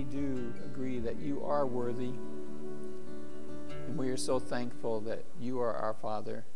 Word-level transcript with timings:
we 0.00 0.04
do 0.04 0.54
agree 0.64 0.98
that 0.98 1.16
you 1.16 1.44
are 1.44 1.66
worthy. 1.66 2.12
And 3.86 3.98
we 3.98 4.08
are 4.08 4.16
so 4.16 4.38
thankful 4.38 4.98
that 5.02 5.26
you 5.38 5.60
are 5.60 5.74
our 5.74 5.92
Father 5.92 6.46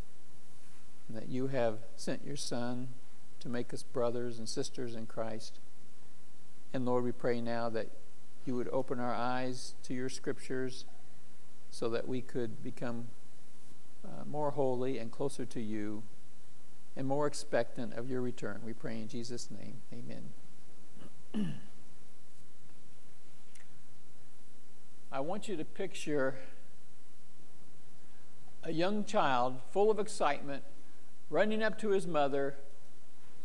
and 1.07 1.17
that 1.19 1.29
you 1.29 1.49
have 1.49 1.81
sent 1.95 2.25
your 2.25 2.37
Son 2.37 2.89
to 3.41 3.51
make 3.51 3.75
us 3.75 3.83
brothers 3.83 4.39
and 4.39 4.49
sisters 4.49 4.95
in 4.95 5.05
Christ. 5.05 5.59
And 6.73 6.87
Lord, 6.87 7.05
we 7.05 7.13
pray 7.13 7.43
now 7.43 7.69
that 7.69 7.89
you 8.47 8.57
would 8.57 8.71
open 8.73 8.99
our 8.99 9.15
eyes 9.15 9.75
to 9.83 9.93
your 9.93 10.09
scriptures 10.09 10.87
so 11.71 11.91
that 11.91 12.09
we 12.09 12.23
could 12.23 12.65
become 12.65 13.09
uh, 14.07 14.25
more 14.25 14.53
holy 14.53 14.97
and 14.97 15.13
closer 15.13 15.45
to 15.45 15.61
you 15.61 16.03
and 16.97 17.07
more 17.07 17.27
expectant 17.27 17.93
of 17.93 18.09
your 18.09 18.23
return. 18.23 18.63
We 18.65 18.73
pray 18.73 19.03
in 19.03 19.09
Jesus' 19.09 19.51
name. 19.51 19.83
Amen. 19.93 21.53
I 25.15 25.21
want 25.21 25.47
you 25.47 25.57
to 25.57 25.65
picture 25.65 26.35
a 28.65 28.73
young 28.73 29.05
child 29.05 29.61
full 29.71 29.89
of 29.89 30.01
excitement 30.01 30.65
running 31.31 31.63
up 31.63 31.79
to 31.79 31.91
his 31.91 32.05
mother, 32.05 32.57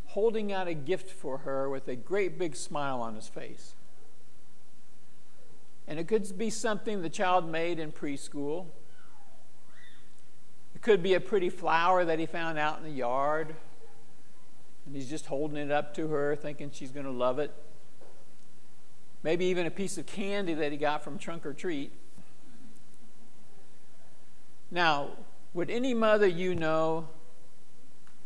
holding 0.08 0.52
out 0.52 0.68
a 0.68 0.74
gift 0.74 1.12
for 1.12 1.38
her 1.40 1.70
with 1.70 1.88
a 1.88 1.96
great 1.96 2.40
big 2.40 2.56
smile 2.56 3.02
on 3.02 3.14
his 3.14 3.28
face. 3.28 3.76
And 5.88 6.00
it 6.00 6.08
could 6.08 6.36
be 6.40 6.50
something 6.50 7.04
the 7.04 7.10
child 7.10 7.48
made 7.48 7.78
in 7.78 7.92
preschool. 7.92 8.66
It 10.74 10.82
could 10.82 11.04
be 11.04 11.14
a 11.14 11.20
pretty 11.20 11.52
flower 11.52 12.04
that 12.04 12.18
he 12.18 12.26
found 12.26 12.58
out 12.58 12.80
in 12.80 12.84
the 12.84 12.90
yard. 12.90 13.56
And 14.88 14.96
he's 14.96 15.08
just 15.08 15.28
holding 15.28 15.58
it 15.58 15.72
up 15.72 15.94
to 15.98 16.08
her, 16.08 16.36
thinking 16.36 16.72
she's 16.74 16.90
going 16.90 17.06
to 17.06 17.12
love 17.12 17.38
it. 17.38 17.54
Maybe 19.22 19.46
even 19.46 19.66
a 19.66 19.72
piece 19.72 19.98
of 19.98 20.06
candy 20.06 20.54
that 20.54 20.72
he 20.72 20.78
got 20.78 21.04
from 21.04 21.18
Trunk 21.18 21.46
or 21.46 21.54
Treat. 21.54 21.92
Now, 24.72 25.10
would 25.54 25.70
any 25.70 25.94
mother 25.94 26.28
you 26.28 26.56
know 26.56 27.08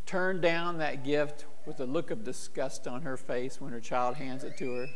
turn 0.06 0.42
down 0.42 0.78
that 0.80 1.04
gift 1.04 1.46
with 1.66 1.80
a 1.80 1.86
look 1.86 2.12
of 2.12 2.24
disgust 2.24 2.88
on 2.88 3.04
her 3.04 3.18
face 3.18 3.60
when 3.62 3.72
her 3.72 3.80
child 3.80 4.16
hands 4.18 4.44
it 4.44 4.58
to 4.58 4.76
her? 4.76 4.88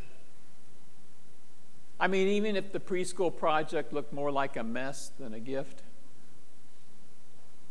I 1.99 2.07
mean, 2.07 2.27
even 2.27 2.55
if 2.55 2.71
the 2.71 2.79
preschool 2.79 3.35
project 3.35 3.91
looked 3.91 4.13
more 4.13 4.31
like 4.31 4.55
a 4.55 4.63
mess 4.63 5.11
than 5.17 5.33
a 5.33 5.39
gift, 5.39 5.81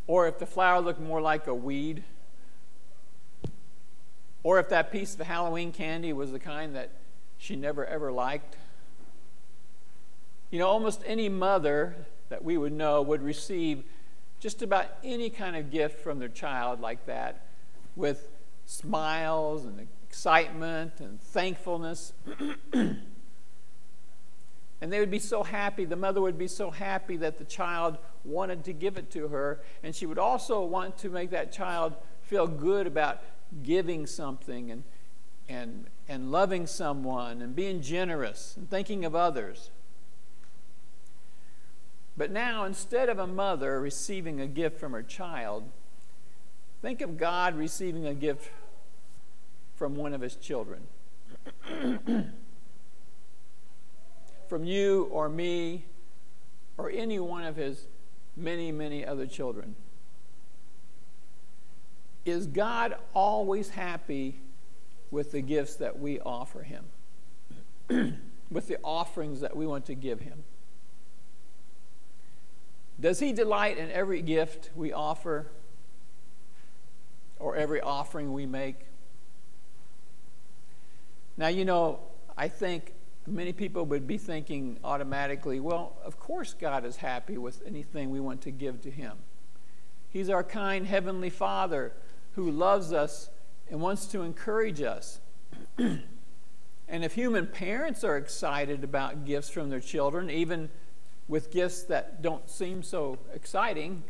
or 0.09 0.27
if 0.27 0.39
the 0.39 0.47
flower 0.47 0.81
looked 0.81 1.01
more 1.01 1.21
like 1.21 1.47
a 1.47 1.55
weed, 1.55 2.03
or 4.43 4.59
if 4.59 4.69
that 4.71 4.91
piece 4.91 5.15
of 5.15 5.21
Halloween 5.21 5.71
candy 5.71 6.13
was 6.13 6.33
the 6.33 6.39
kind 6.39 6.75
that 6.75 6.91
she 7.47 7.55
never 7.55 7.87
ever 7.87 8.11
liked. 8.11 8.57
You 10.51 10.59
know, 10.59 10.67
almost 10.67 11.01
any 11.07 11.29
mother 11.29 11.95
that 12.29 12.43
we 12.43 12.57
would 12.59 12.73
know 12.73 13.03
would 13.03 13.23
receive 13.23 13.85
just 14.41 14.63
about 14.63 14.87
any 15.05 15.31
kind 15.31 15.55
of 15.55 15.71
gift 15.71 16.01
from 16.01 16.19
their 16.19 16.29
child 16.29 16.81
like 16.81 17.07
that 17.07 17.47
with 17.95 18.29
smiles 18.65 19.65
and 19.65 19.87
excitement 20.09 20.99
and 20.99 21.21
thankfulness. 21.21 22.13
and 22.73 22.99
they 24.81 24.99
would 24.99 25.11
be 25.11 25.21
so 25.21 25.45
happy, 25.45 25.85
the 25.85 25.95
mother 25.95 26.21
would 26.21 26.39
be 26.39 26.49
so 26.49 26.73
happy 26.73 27.17
that 27.17 27.39
the 27.39 27.45
child 27.45 27.97
wanted 28.25 28.65
to 28.65 28.73
give 28.73 28.99
it 28.99 29.09
to 29.13 29.29
her. 29.29 29.61
And 29.85 29.95
she 29.95 30.05
would 30.05 30.19
also 30.19 30.65
want 30.65 30.99
to 30.99 31.11
make 31.11 31.31
that 31.31 31.53
child 31.53 31.95
feel 32.23 32.49
good 32.49 32.89
about 32.89 33.23
giving 33.63 34.05
something 34.07 34.73
and, 34.73 34.83
and, 35.49 35.87
and 36.09 36.31
loving 36.31 36.67
someone 36.67 37.43
and 37.43 37.55
being 37.55 37.81
generous 37.81 38.55
and 38.57 38.69
thinking 38.69 39.05
of 39.05 39.15
others. 39.15 39.71
But 42.17 42.31
now, 42.31 42.65
instead 42.65 43.09
of 43.09 43.19
a 43.19 43.27
mother 43.27 43.81
receiving 43.81 44.41
a 44.41 44.47
gift 44.47 44.81
from 44.81 44.93
her 44.93 45.03
child, 45.03 45.65
think 46.81 47.03
of 47.03 47.19
God 47.19 47.55
receiving 47.55 48.07
a 48.07 48.15
gift 48.15 48.51
from 49.77 49.97
one 49.97 50.15
of 50.15 50.23
his 50.23 50.37
children. 50.37 50.83
from 54.49 54.65
you 54.65 55.09
or 55.11 55.29
me 55.29 55.85
or 56.79 56.91
any 56.91 57.19
one 57.19 57.45
of 57.45 57.57
his 57.57 57.87
many, 58.37 58.73
many 58.73 59.05
other 59.05 59.27
children. 59.27 59.75
Is 62.25 62.47
God 62.47 62.97
always 63.15 63.71
happy 63.71 64.41
with 65.11 65.33
the 65.33 65.41
gifts 65.41 65.77
that 65.77 65.99
we 65.99 66.21
offer 66.21 66.63
him? 66.63 66.85
with 68.51 68.69
the 68.69 68.79
offerings 68.83 69.41
that 69.41 69.57
we 69.57 69.67
want 69.67 69.87
to 69.87 69.95
give 69.95 70.21
him? 70.21 70.45
Does 72.99 73.21
he 73.21 73.33
delight 73.33 73.77
in 73.77 73.91
every 73.91 74.23
gift 74.23 74.71
we 74.75 74.93
offer 74.93 75.47
or 77.39 77.57
every 77.57 77.81
offering 77.81 78.33
we 78.33 78.47
make? 78.47 78.77
Now, 81.37 81.49
you 81.49 81.65
know, 81.65 82.01
I 82.37 82.49
think 82.49 82.95
many 83.27 83.53
people 83.53 83.85
would 83.87 84.07
be 84.07 84.17
thinking 84.17 84.79
automatically, 84.83 85.61
well, 85.61 85.97
of 86.05 86.19
course 86.19 86.55
God 86.55 86.85
is 86.87 86.97
happy 86.97 87.37
with 87.37 87.63
anything 87.67 88.11
we 88.11 88.21
want 88.21 88.41
to 88.43 88.51
give 88.51 88.81
to 88.83 88.91
him. 88.91 89.19
He's 90.09 90.31
our 90.31 90.45
kind 90.45 90.87
heavenly 90.87 91.31
Father 91.31 91.93
who 92.35 92.51
loves 92.51 92.93
us 92.93 93.29
and 93.71 93.81
wants 93.81 94.07
to 94.07 94.23
encourage 94.23 94.81
us. 94.81 95.21
and 95.79 96.03
if 96.89 97.15
human 97.15 97.47
parents 97.47 98.05
are 98.05 98.17
excited 98.17 98.85
about 98.85 99.25
gifts 99.25 99.49
from 99.49 99.71
their 99.71 99.81
children, 99.81 100.31
even 100.31 100.69
with 101.29 101.51
gifts 101.51 101.83
that 101.85 102.23
don't 102.23 102.49
seem 102.49 102.83
so 102.83 103.19
exciting, 103.35 104.05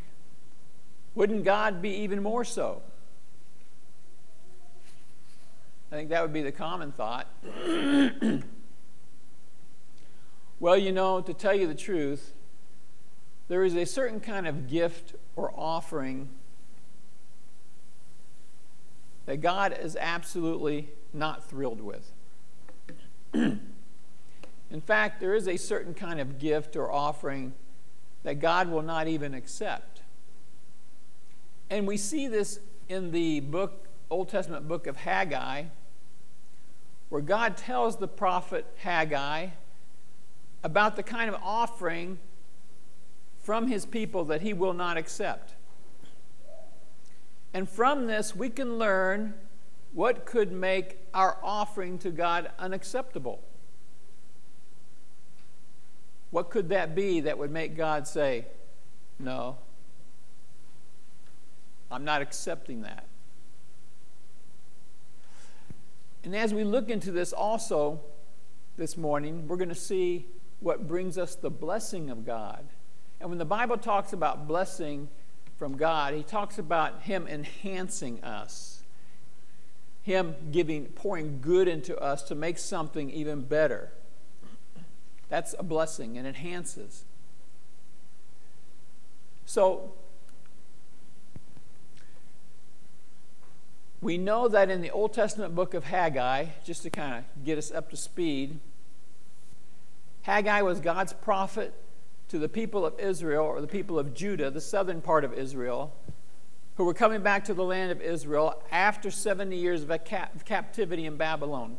wouldn't 1.14 1.44
God 1.44 1.80
be 1.80 1.90
even 1.90 2.22
more 2.22 2.44
so? 2.44 2.82
I 5.90 5.94
think 5.94 6.10
that 6.10 6.20
would 6.20 6.32
be 6.32 6.42
the 6.42 6.52
common 6.52 6.92
thought. 6.92 7.28
well, 10.60 10.76
you 10.76 10.92
know, 10.92 11.20
to 11.20 11.32
tell 11.32 11.54
you 11.54 11.66
the 11.66 11.74
truth, 11.74 12.34
there 13.48 13.64
is 13.64 13.74
a 13.74 13.86
certain 13.86 14.20
kind 14.20 14.46
of 14.46 14.68
gift 14.68 15.14
or 15.36 15.52
offering 15.56 16.28
that 19.26 19.40
God 19.40 19.76
is 19.78 19.96
absolutely 20.00 20.88
not 21.12 21.48
thrilled 21.48 21.80
with. 21.80 22.12
In 23.34 24.80
fact, 24.84 25.20
there 25.20 25.34
is 25.34 25.46
a 25.46 25.56
certain 25.56 25.94
kind 25.94 26.20
of 26.20 26.38
gift 26.38 26.76
or 26.76 26.90
offering 26.90 27.54
that 28.22 28.40
God 28.40 28.68
will 28.68 28.82
not 28.82 29.06
even 29.06 29.34
accept. 29.34 30.02
And 31.70 31.86
we 31.86 31.96
see 31.96 32.28
this 32.28 32.60
in 32.88 33.10
the 33.10 33.40
book, 33.40 33.86
Old 34.10 34.28
Testament 34.28 34.66
book 34.68 34.86
of 34.86 34.96
Haggai, 34.96 35.64
where 37.08 37.22
God 37.22 37.56
tells 37.56 37.96
the 37.96 38.08
prophet 38.08 38.66
Haggai 38.78 39.48
about 40.62 40.96
the 40.96 41.02
kind 41.02 41.28
of 41.28 41.40
offering 41.42 42.18
from 43.40 43.68
his 43.68 43.86
people 43.86 44.24
that 44.24 44.42
he 44.42 44.52
will 44.52 44.74
not 44.74 44.96
accept. 44.96 45.54
And 47.54 47.68
from 47.68 48.06
this, 48.06 48.34
we 48.34 48.50
can 48.50 48.78
learn 48.78 49.34
what 49.92 50.26
could 50.26 50.52
make 50.52 50.98
our 51.14 51.38
offering 51.42 51.98
to 52.00 52.10
God 52.10 52.50
unacceptable. 52.58 53.42
What 56.30 56.50
could 56.50 56.68
that 56.68 56.94
be 56.94 57.20
that 57.20 57.38
would 57.38 57.50
make 57.50 57.76
God 57.76 58.06
say, 58.06 58.44
No, 59.18 59.56
I'm 61.90 62.04
not 62.04 62.20
accepting 62.20 62.82
that? 62.82 63.06
And 66.24 66.34
as 66.34 66.52
we 66.52 66.64
look 66.64 66.90
into 66.90 67.12
this 67.12 67.32
also 67.32 68.00
this 68.76 68.96
morning, 68.96 69.46
we're 69.46 69.56
going 69.56 69.68
to 69.68 69.74
see 69.74 70.26
what 70.60 70.88
brings 70.88 71.16
us 71.16 71.36
the 71.36 71.50
blessing 71.50 72.10
of 72.10 72.26
God. 72.26 72.66
And 73.20 73.30
when 73.30 73.38
the 73.38 73.44
Bible 73.44 73.78
talks 73.78 74.12
about 74.12 74.48
blessing 74.48 75.08
from 75.58 75.76
God, 75.76 76.14
he 76.14 76.22
talks 76.22 76.58
about 76.58 77.02
Him 77.02 77.26
enhancing 77.26 78.22
us, 78.22 78.82
Him 80.02 80.34
giving, 80.52 80.86
pouring 80.86 81.40
good 81.40 81.66
into 81.66 81.98
us 81.98 82.22
to 82.24 82.34
make 82.34 82.58
something 82.58 83.10
even 83.10 83.42
better. 83.42 83.92
That's 85.28 85.54
a 85.58 85.62
blessing 85.62 86.18
and 86.18 86.26
enhances. 86.26 87.04
So, 89.46 89.92
we 94.00 94.18
know 94.18 94.48
that 94.48 94.70
in 94.70 94.82
the 94.82 94.90
Old 94.90 95.14
Testament 95.14 95.54
book 95.54 95.72
of 95.72 95.84
Haggai, 95.84 96.46
just 96.64 96.82
to 96.82 96.90
kind 96.90 97.14
of 97.14 97.44
get 97.44 97.56
us 97.56 97.72
up 97.72 97.90
to 97.90 97.96
speed, 97.96 98.60
Haggai 100.22 100.60
was 100.62 100.80
God's 100.80 101.12
prophet 101.12 101.72
to 102.28 102.38
the 102.38 102.48
people 102.48 102.84
of 102.84 102.98
Israel, 102.98 103.44
or 103.44 103.60
the 103.60 103.66
people 103.66 103.98
of 103.98 104.14
Judah, 104.14 104.50
the 104.50 104.60
southern 104.60 105.00
part 105.00 105.24
of 105.24 105.32
Israel, 105.32 105.94
who 106.76 106.84
were 106.84 106.94
coming 106.94 107.22
back 107.22 107.44
to 107.44 107.54
the 107.54 107.64
land 107.64 107.90
of 107.90 108.00
Israel 108.00 108.62
after 108.70 109.10
70 109.10 109.56
years 109.56 109.82
of, 109.82 110.04
cap- 110.04 110.44
captivity 110.44 111.06
in 111.06 111.16
Babylon. 111.16 111.78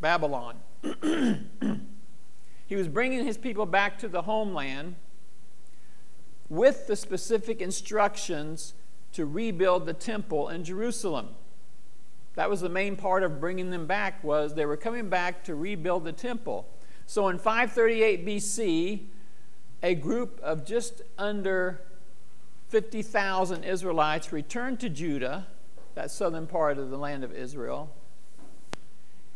Babylon. 0.00 0.56
he 2.66 2.76
was 2.76 2.88
bringing 2.88 3.24
his 3.24 3.38
people 3.38 3.66
back 3.66 3.98
to 3.98 4.08
the 4.08 4.22
homeland 4.22 4.96
with 6.48 6.86
the 6.86 6.96
specific 6.96 7.60
instructions 7.62 8.74
to 9.12 9.24
rebuild 9.24 9.86
the 9.86 9.94
temple 9.94 10.48
in 10.48 10.64
Jerusalem. 10.64 11.28
That 12.34 12.50
was 12.50 12.60
the 12.60 12.68
main 12.68 12.96
part 12.96 13.22
of 13.22 13.40
bringing 13.40 13.70
them 13.70 13.86
back 13.86 14.22
was 14.24 14.54
they 14.54 14.66
were 14.66 14.76
coming 14.76 15.08
back 15.08 15.44
to 15.44 15.54
rebuild 15.54 16.04
the 16.04 16.12
temple. 16.12 16.68
So 17.06 17.28
in 17.28 17.38
538 17.38 18.26
BC, 18.26 19.00
a 19.82 19.94
group 19.94 20.40
of 20.42 20.64
just 20.64 21.02
under 21.18 21.80
50,000 22.68 23.64
Israelites 23.64 24.32
returned 24.32 24.80
to 24.80 24.88
Judah, 24.88 25.46
that 25.94 26.10
southern 26.10 26.46
part 26.46 26.78
of 26.78 26.90
the 26.90 26.96
land 26.98 27.22
of 27.22 27.32
Israel. 27.32 27.94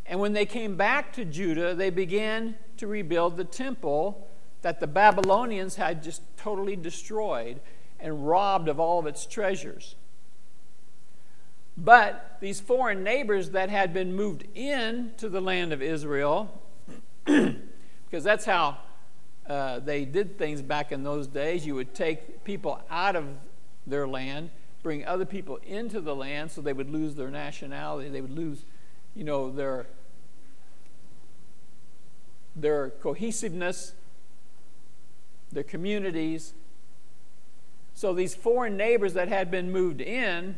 And 0.06 0.20
when 0.20 0.32
they 0.32 0.46
came 0.46 0.76
back 0.76 1.12
to 1.14 1.24
Judah, 1.24 1.74
they 1.74 1.90
began 1.90 2.56
to 2.78 2.86
rebuild 2.86 3.36
the 3.36 3.44
temple 3.44 4.26
that 4.62 4.80
the 4.80 4.86
Babylonians 4.86 5.76
had 5.76 6.02
just 6.02 6.22
totally 6.36 6.76
destroyed 6.76 7.60
and 8.00 8.26
robbed 8.26 8.68
of 8.68 8.80
all 8.80 8.98
of 8.98 9.06
its 9.06 9.26
treasures. 9.26 9.96
But 11.76 12.38
these 12.40 12.60
foreign 12.60 13.04
neighbors 13.04 13.50
that 13.50 13.70
had 13.70 13.94
been 13.94 14.14
moved 14.14 14.44
in 14.54 15.12
to 15.18 15.28
the 15.28 15.40
land 15.40 15.72
of 15.72 15.80
Israel, 15.80 16.60
because 17.24 18.24
that's 18.24 18.44
how 18.44 18.78
uh, 19.48 19.78
they 19.80 20.04
did 20.04 20.38
things 20.38 20.62
back 20.62 20.92
in 20.92 21.02
those 21.02 21.26
days, 21.26 21.66
you 21.66 21.74
would 21.74 21.94
take 21.94 22.44
people 22.44 22.80
out 22.90 23.16
of 23.16 23.26
their 23.86 24.06
land, 24.06 24.50
bring 24.82 25.04
other 25.06 25.24
people 25.24 25.58
into 25.66 26.00
the 26.00 26.14
land 26.14 26.50
so 26.50 26.60
they 26.60 26.72
would 26.72 26.90
lose 26.90 27.14
their 27.14 27.30
nationality, 27.30 28.08
they 28.08 28.20
would 28.20 28.36
lose, 28.36 28.64
you 29.14 29.24
know, 29.24 29.50
their 29.50 29.86
their 32.54 32.90
cohesiveness, 32.90 33.92
their 35.52 35.62
communities. 35.62 36.54
So 37.94 38.12
these 38.12 38.34
foreign 38.34 38.76
neighbors 38.76 39.14
that 39.14 39.28
had 39.28 39.48
been 39.50 39.70
moved 39.70 40.00
in 40.00 40.56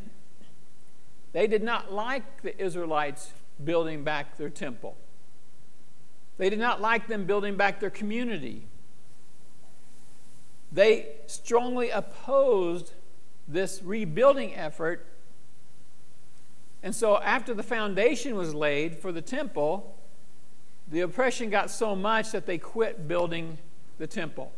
they 1.32 1.46
did 1.46 1.62
not 1.62 1.92
like 1.92 2.42
the 2.42 2.60
Israelites 2.60 3.32
building 3.62 4.02
back 4.02 4.36
their 4.36 4.50
temple. 4.50 4.96
They 6.38 6.50
did 6.50 6.58
not 6.58 6.80
like 6.80 7.06
them 7.06 7.24
building 7.24 7.56
back 7.56 7.80
their 7.80 7.90
community. 7.90 8.66
They 10.72 11.06
strongly 11.26 11.90
opposed 11.90 12.92
this 13.48 13.82
rebuilding 13.82 14.54
effort. 14.54 15.06
And 16.82 16.94
so, 16.94 17.18
after 17.18 17.52
the 17.52 17.62
foundation 17.62 18.36
was 18.36 18.54
laid 18.54 18.96
for 18.96 19.12
the 19.12 19.20
temple, 19.20 19.96
the 20.90 21.00
oppression 21.00 21.50
got 21.50 21.70
so 21.70 21.94
much 21.94 22.30
that 22.32 22.46
they 22.46 22.58
quit 22.58 23.06
building 23.06 23.58
the 23.98 24.06
temple. 24.06 24.52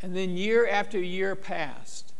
And 0.00 0.16
then, 0.16 0.36
year 0.36 0.68
after 0.68 0.98
year 0.98 1.34
passed. 1.34 2.12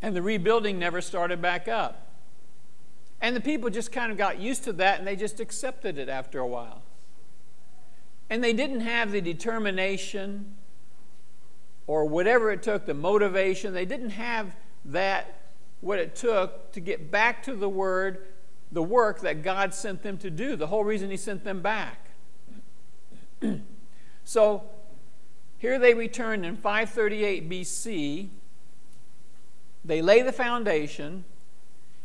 And 0.00 0.14
the 0.14 0.22
rebuilding 0.22 0.78
never 0.78 1.00
started 1.00 1.42
back 1.42 1.68
up. 1.68 2.08
And 3.20 3.34
the 3.34 3.40
people 3.40 3.68
just 3.68 3.90
kind 3.90 4.12
of 4.12 4.18
got 4.18 4.38
used 4.38 4.64
to 4.64 4.72
that 4.74 4.98
and 4.98 5.06
they 5.06 5.16
just 5.16 5.40
accepted 5.40 5.98
it 5.98 6.08
after 6.08 6.38
a 6.38 6.46
while. 6.46 6.82
And 8.30 8.42
they 8.42 8.52
didn't 8.52 8.80
have 8.80 9.12
the 9.12 9.20
determination 9.20 10.54
or 11.86 12.04
whatever 12.04 12.50
it 12.50 12.62
took, 12.62 12.84
the 12.84 12.94
motivation, 12.94 13.72
they 13.72 13.86
didn't 13.86 14.10
have 14.10 14.54
that, 14.84 15.40
what 15.80 15.98
it 15.98 16.14
took 16.14 16.70
to 16.72 16.80
get 16.80 17.10
back 17.10 17.42
to 17.44 17.54
the 17.54 17.68
word, 17.68 18.26
the 18.72 18.82
work 18.82 19.20
that 19.20 19.42
God 19.42 19.72
sent 19.72 20.02
them 20.02 20.18
to 20.18 20.30
do, 20.30 20.54
the 20.54 20.66
whole 20.66 20.84
reason 20.84 21.10
He 21.10 21.16
sent 21.16 21.44
them 21.44 21.62
back. 21.62 22.10
so 24.24 24.64
here 25.56 25.78
they 25.78 25.94
returned 25.94 26.44
in 26.44 26.56
538 26.56 27.48
BC 27.48 28.28
they 29.88 30.02
lay 30.02 30.22
the 30.22 30.32
foundation, 30.32 31.24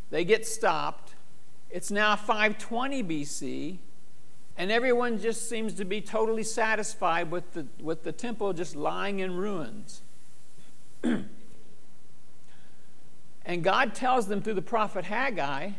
they 0.10 0.24
get 0.24 0.48
stopped. 0.48 1.16
It's 1.70 1.92
now 1.92 2.16
520 2.16 3.04
BC, 3.04 3.78
and 4.58 4.72
everyone 4.72 5.20
just 5.20 5.50
seems 5.50 5.74
to 5.74 5.86
be 5.86 6.02
totally 6.02 6.44
satisfied 6.44 7.32
with 7.32 7.54
the, 7.54 7.66
with 7.82 8.04
the 8.04 8.12
temple 8.12 8.54
just 8.54 8.76
lying 8.76 9.20
in 9.20 9.36
ruins. 9.36 10.02
and 11.04 11.28
God 13.64 13.96
tells 13.96 14.28
them 14.28 14.42
through 14.42 14.54
the 14.54 14.62
prophet 14.62 15.06
Haggai 15.06 15.72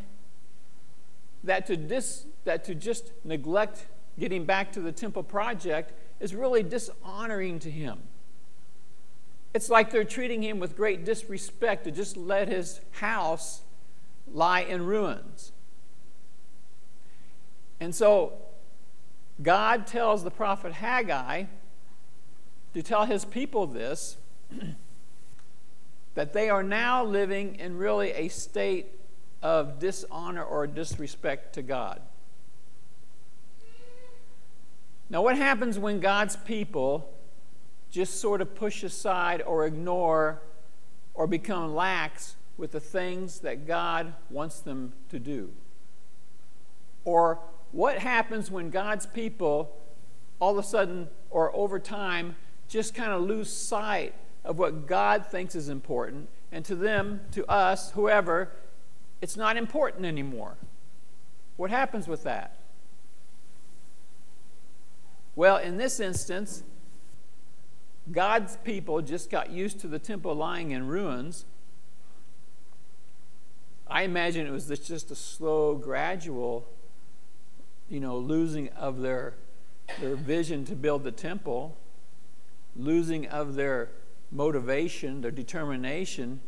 that 1.44 1.67
to, 1.67 1.76
dis, 1.76 2.26
that 2.44 2.65
to 2.65 2.75
just 2.75 3.12
neglect 3.23 3.87
getting 4.19 4.44
back 4.44 4.73
to 4.73 4.81
the 4.81 4.93
temple 4.93 5.23
project 5.23 5.93
is 6.21 6.35
really 6.35 6.62
dishonoring 6.62 7.59
to 7.61 7.71
him. 7.71 7.99
It's 9.53 9.69
like 9.69 9.91
they're 9.91 10.05
treating 10.05 10.43
him 10.43 10.59
with 10.59 10.76
great 10.76 11.05
disrespect 11.05 11.85
to 11.85 11.93
just 11.93 12.17
let 12.17 12.49
his 12.49 12.81
house 12.93 13.62
lie 14.32 14.62
in 14.62 14.85
ruins. 14.85 15.53
And 17.79 17.94
so 17.94 18.32
God 19.43 19.87
tells 19.87 20.23
the 20.23 20.31
prophet 20.31 20.73
Haggai 20.73 21.45
to 22.73 22.83
tell 22.83 23.07
his 23.07 23.25
people 23.25 23.67
this 23.67 24.17
that 26.15 26.33
they 26.33 26.49
are 26.49 26.63
now 26.63 27.05
living 27.05 27.57
in 27.57 27.77
really 27.77 28.13
a 28.13 28.29
state 28.29 28.87
of 29.43 29.79
dishonor 29.79 30.43
or 30.43 30.67
disrespect 30.67 31.55
to 31.55 31.63
God. 31.63 32.01
Now, 35.11 35.23
what 35.23 35.37
happens 35.37 35.79
when 35.79 36.01
God's 36.01 36.37
people 36.37 37.13
just 37.91 38.21
sort 38.21 38.41
of 38.41 38.55
push 38.55 38.83
aside 38.83 39.43
or 39.43 39.67
ignore 39.67 40.41
or 41.13 41.27
become 41.27 41.75
lax 41.75 42.37
with 42.57 42.73
the 42.73 42.81
things 42.81 43.41
that 43.41 43.67
God 43.67 44.15
wants 44.31 44.61
them 44.61 44.93
to 45.11 45.19
do? 45.19 45.53
Or 47.05 47.39
what 47.75 47.99
happens 47.99 48.53
when 48.53 48.71
God's 48.71 49.05
people 49.05 49.76
all 50.38 50.53
of 50.56 50.65
a 50.65 50.67
sudden 50.67 51.09
or 51.29 51.55
over 51.56 51.81
time 51.81 52.37
just 52.69 52.94
kind 52.94 53.12
of 53.12 53.23
lose 53.23 53.53
sight 53.53 54.15
of 54.44 54.59
what 54.59 54.87
God 54.87 55.26
thinks 55.26 55.56
is 55.56 55.69
important, 55.69 56.29
and 56.53 56.65
to 56.67 56.76
them, 56.76 57.23
to 57.32 57.44
us, 57.50 57.91
whoever, 57.93 58.50
it's 59.21 59.37
not 59.37 59.56
important 59.56 60.06
anymore? 60.06 60.56
What 61.56 61.71
happens 61.71 62.06
with 62.06 62.23
that? 62.23 62.56
Well, 65.35 65.56
in 65.56 65.76
this 65.76 65.99
instance, 65.99 66.62
God's 68.12 68.57
people 68.59 69.02
just 69.02 69.31
got 69.31 69.50
used 69.50 69.81
to 69.81 69.88
the 69.88 69.99
temple 69.99 70.35
lying 70.35 70.71
in 70.71 70.87
ruins. 70.87 71.45
I 73.88 74.02
imagine 74.02 74.47
it 74.47 74.52
was 74.52 74.69
just 74.69 75.11
a 75.11 75.16
slow, 75.16 75.75
gradual, 75.75 76.69
you 77.88 78.00
know, 78.00 78.17
losing 78.17 78.69
of 78.71 79.00
their, 79.00 79.35
their 80.00 80.17
vision 80.17 80.64
to 80.67 80.75
build 80.75 81.05
the 81.05 81.12
temple, 81.12 81.76
losing 82.76 83.26
of 83.26 83.55
their 83.55 83.91
motivation, 84.31 85.21
their 85.21 85.31
determination 85.31 86.41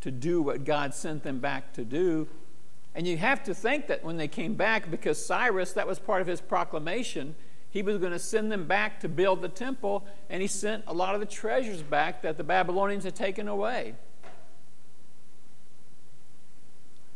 to 0.00 0.10
do 0.10 0.42
what 0.42 0.64
God 0.64 0.94
sent 0.94 1.22
them 1.22 1.40
back 1.40 1.72
to 1.72 1.84
do. 1.84 2.28
And 2.94 3.06
you 3.08 3.16
have 3.16 3.42
to 3.44 3.54
think 3.54 3.88
that 3.88 4.04
when 4.04 4.16
they 4.16 4.28
came 4.28 4.54
back, 4.54 4.90
because 4.90 5.24
Cyrus, 5.24 5.72
that 5.72 5.86
was 5.86 5.98
part 5.98 6.20
of 6.20 6.26
his 6.26 6.40
proclamation, 6.40 7.34
he 7.70 7.82
was 7.82 7.98
going 7.98 8.12
to 8.12 8.18
send 8.20 8.52
them 8.52 8.66
back 8.66 9.00
to 9.00 9.08
build 9.08 9.42
the 9.42 9.48
temple, 9.48 10.06
and 10.30 10.40
he 10.40 10.46
sent 10.46 10.84
a 10.86 10.94
lot 10.94 11.14
of 11.14 11.20
the 11.20 11.26
treasures 11.26 11.82
back 11.82 12.22
that 12.22 12.36
the 12.36 12.44
Babylonians 12.44 13.02
had 13.02 13.16
taken 13.16 13.48
away. 13.48 13.94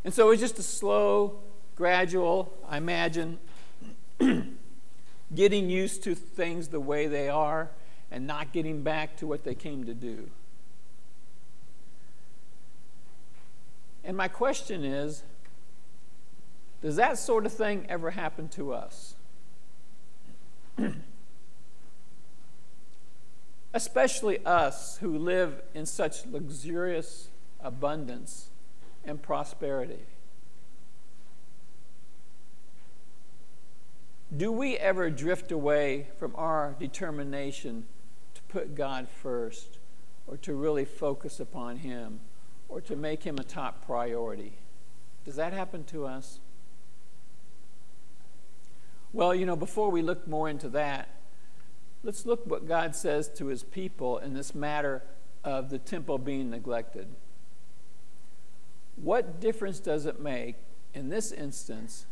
And 0.03 0.13
so 0.13 0.27
it 0.27 0.29
was 0.31 0.39
just 0.39 0.59
a 0.59 0.63
slow, 0.63 1.39
gradual, 1.75 2.53
I 2.67 2.77
imagine, 2.77 3.39
getting 5.35 5.69
used 5.69 6.03
to 6.03 6.15
things 6.15 6.69
the 6.69 6.79
way 6.79 7.07
they 7.07 7.29
are 7.29 7.69
and 8.11 8.25
not 8.25 8.51
getting 8.51 8.81
back 8.81 9.17
to 9.17 9.27
what 9.27 9.43
they 9.43 9.55
came 9.55 9.85
to 9.85 9.93
do. 9.93 10.29
And 14.03 14.17
my 14.17 14.27
question 14.27 14.83
is 14.83 15.23
does 16.81 16.95
that 16.95 17.17
sort 17.17 17.45
of 17.45 17.51
thing 17.51 17.85
ever 17.89 18.11
happen 18.11 18.47
to 18.49 18.73
us? 18.73 19.15
Especially 23.73 24.43
us 24.45 24.97
who 24.97 25.17
live 25.17 25.61
in 25.73 25.85
such 25.85 26.25
luxurious 26.25 27.27
abundance 27.59 28.49
and 29.03 29.21
prosperity. 29.21 29.99
Do 34.35 34.51
we 34.51 34.77
ever 34.77 35.09
drift 35.09 35.51
away 35.51 36.07
from 36.17 36.35
our 36.35 36.75
determination 36.79 37.87
to 38.35 38.41
put 38.43 38.75
God 38.75 39.07
first 39.09 39.79
or 40.27 40.37
to 40.37 40.53
really 40.53 40.85
focus 40.85 41.39
upon 41.39 41.77
Him 41.77 42.19
or 42.67 42.79
to 42.81 42.95
make 42.95 43.23
Him 43.23 43.39
a 43.39 43.43
top 43.43 43.85
priority? 43.85 44.53
Does 45.25 45.35
that 45.37 45.53
happen 45.53 45.83
to 45.85 46.05
us? 46.05 46.39
Well, 49.11 49.33
you 49.33 49.47
know, 49.47 49.55
before 49.55 49.89
we 49.89 50.03
look 50.03 50.27
more 50.27 50.47
into 50.47 50.69
that, 50.69 51.09
let's 52.03 52.27
look 52.27 52.45
what 52.45 52.67
God 52.67 52.95
says 52.95 53.27
to 53.29 53.47
his 53.47 53.63
people 53.63 54.19
in 54.19 54.35
this 54.35 54.53
matter 54.53 55.01
of 55.43 55.71
the 55.71 55.79
temple 55.79 56.19
being 56.19 56.51
neglected. 56.51 57.07
What 58.95 59.39
difference 59.39 59.79
does 59.79 60.05
it 60.05 60.19
make 60.19 60.57
in 60.93 61.09
this 61.09 61.31
instance 61.31 62.05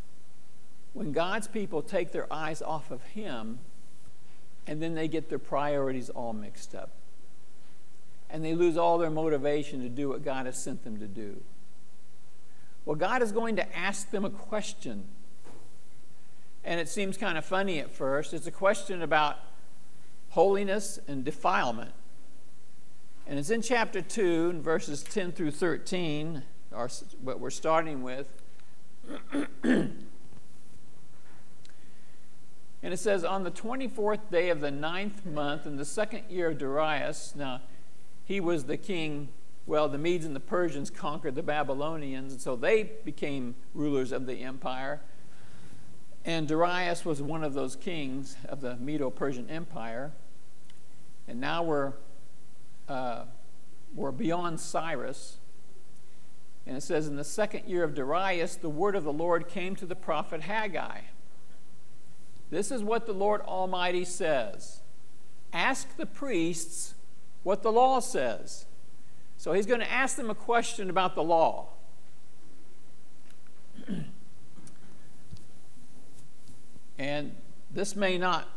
when 0.94 1.12
God's 1.12 1.48
people 1.48 1.82
take 1.82 2.12
their 2.12 2.32
eyes 2.32 2.62
off 2.62 2.92
of 2.92 3.04
him 3.04 3.60
and 4.66 4.82
then 4.82 4.96
they 4.96 5.08
get 5.08 5.30
their 5.30 5.40
priorities 5.40 6.10
all 6.10 6.34
mixed 6.34 6.76
up? 6.76 6.92
And 8.30 8.44
they 8.44 8.56
lose 8.56 8.78
all 8.78 8.98
their 8.98 9.10
motivation 9.10 9.82
to 9.84 9.90
do 9.90 10.10
what 10.10 10.24
God 10.24 10.46
has 10.46 10.62
sent 10.62 10.84
them 10.84 11.00
to 11.00 11.08
do. 11.08 11.42
Well, 12.86 12.96
God 12.96 13.22
is 13.22 13.32
going 13.32 13.56
to 13.56 13.78
ask 13.78 14.12
them 14.12 14.26
a 14.26 14.30
question 14.30 15.06
and 16.68 16.82
it 16.82 16.90
seems 16.90 17.16
kind 17.16 17.38
of 17.38 17.46
funny 17.46 17.80
at 17.80 17.90
first. 17.90 18.34
It's 18.34 18.46
a 18.46 18.52
question 18.52 19.02
about 19.02 19.38
holiness 20.32 21.00
and 21.08 21.24
defilement. 21.24 21.92
And 23.26 23.40
it's 23.40 23.50
in 23.50 23.62
chapter 23.62 24.02
2, 24.02 24.60
verses 24.60 25.02
10 25.02 25.32
through 25.32 25.52
13, 25.52 26.44
or 26.74 26.90
what 27.22 27.40
we're 27.40 27.52
starting 27.52 28.04
with. 28.04 28.28
and 32.84 32.94
it 32.94 32.98
says, 32.98 33.24
On 33.24 33.44
the 33.44 33.52
24th 33.52 34.30
day 34.32 34.50
of 34.50 34.62
the 34.62 34.72
ninth 34.72 35.26
month, 35.26 35.66
in 35.66 35.78
the 35.78 35.86
second 35.86 36.24
year 36.30 36.50
of 36.50 36.58
Darius, 36.58 37.34
now 37.36 37.62
he 38.24 38.40
was 38.40 38.66
the 38.66 38.78
king, 38.78 39.30
well, 39.66 39.90
the 39.90 39.98
Medes 39.98 40.26
and 40.26 40.36
the 40.36 40.42
Persians 40.42 40.90
conquered 40.90 41.36
the 41.36 41.44
Babylonians, 41.44 42.34
and 42.34 42.42
so 42.42 42.56
they 42.56 42.84
became 42.84 43.56
rulers 43.74 44.12
of 44.12 44.26
the 44.26 44.44
empire. 44.44 45.02
And 46.26 46.46
Darius 46.46 47.06
was 47.06 47.22
one 47.22 47.44
of 47.44 47.54
those 47.54 47.78
kings 47.78 48.36
of 48.50 48.60
the 48.60 48.76
Medo 48.76 49.10
Persian 49.10 49.50
Empire. 49.50 50.12
And 51.26 51.40
now 51.40 51.64
we're, 51.64 51.94
uh, 52.90 53.24
we're 53.96 54.12
beyond 54.12 54.60
Cyrus. 54.60 55.38
And 56.66 56.76
it 56.76 56.82
says, 56.82 57.08
In 57.08 57.16
the 57.16 57.24
second 57.24 57.70
year 57.70 57.84
of 57.86 57.96
Darius, 57.96 58.56
the 58.56 58.70
word 58.70 58.98
of 58.98 59.06
the 59.06 59.14
Lord 59.14 59.48
came 59.48 59.74
to 59.78 59.86
the 59.86 59.96
prophet 59.96 60.42
Haggai. 60.42 61.00
This 62.50 62.72
is 62.72 62.82
what 62.84 63.06
the 63.06 63.14
Lord 63.14 63.42
Almighty 63.42 64.06
says 64.06 64.82
Ask 65.54 65.96
the 65.98 66.06
priests 66.06 66.96
what 67.44 67.64
the 67.64 67.72
law 67.72 68.00
says. 68.00 68.66
So 69.38 69.54
he's 69.54 69.66
going 69.66 69.80
to 69.80 69.92
ask 69.92 70.16
them 70.18 70.30
a 70.30 70.36
question 70.36 70.90
about 70.90 71.16
the 71.16 71.24
law. 71.24 71.70
And 77.00 77.36
this 77.70 77.96
may 77.96 78.18
not 78.18 78.48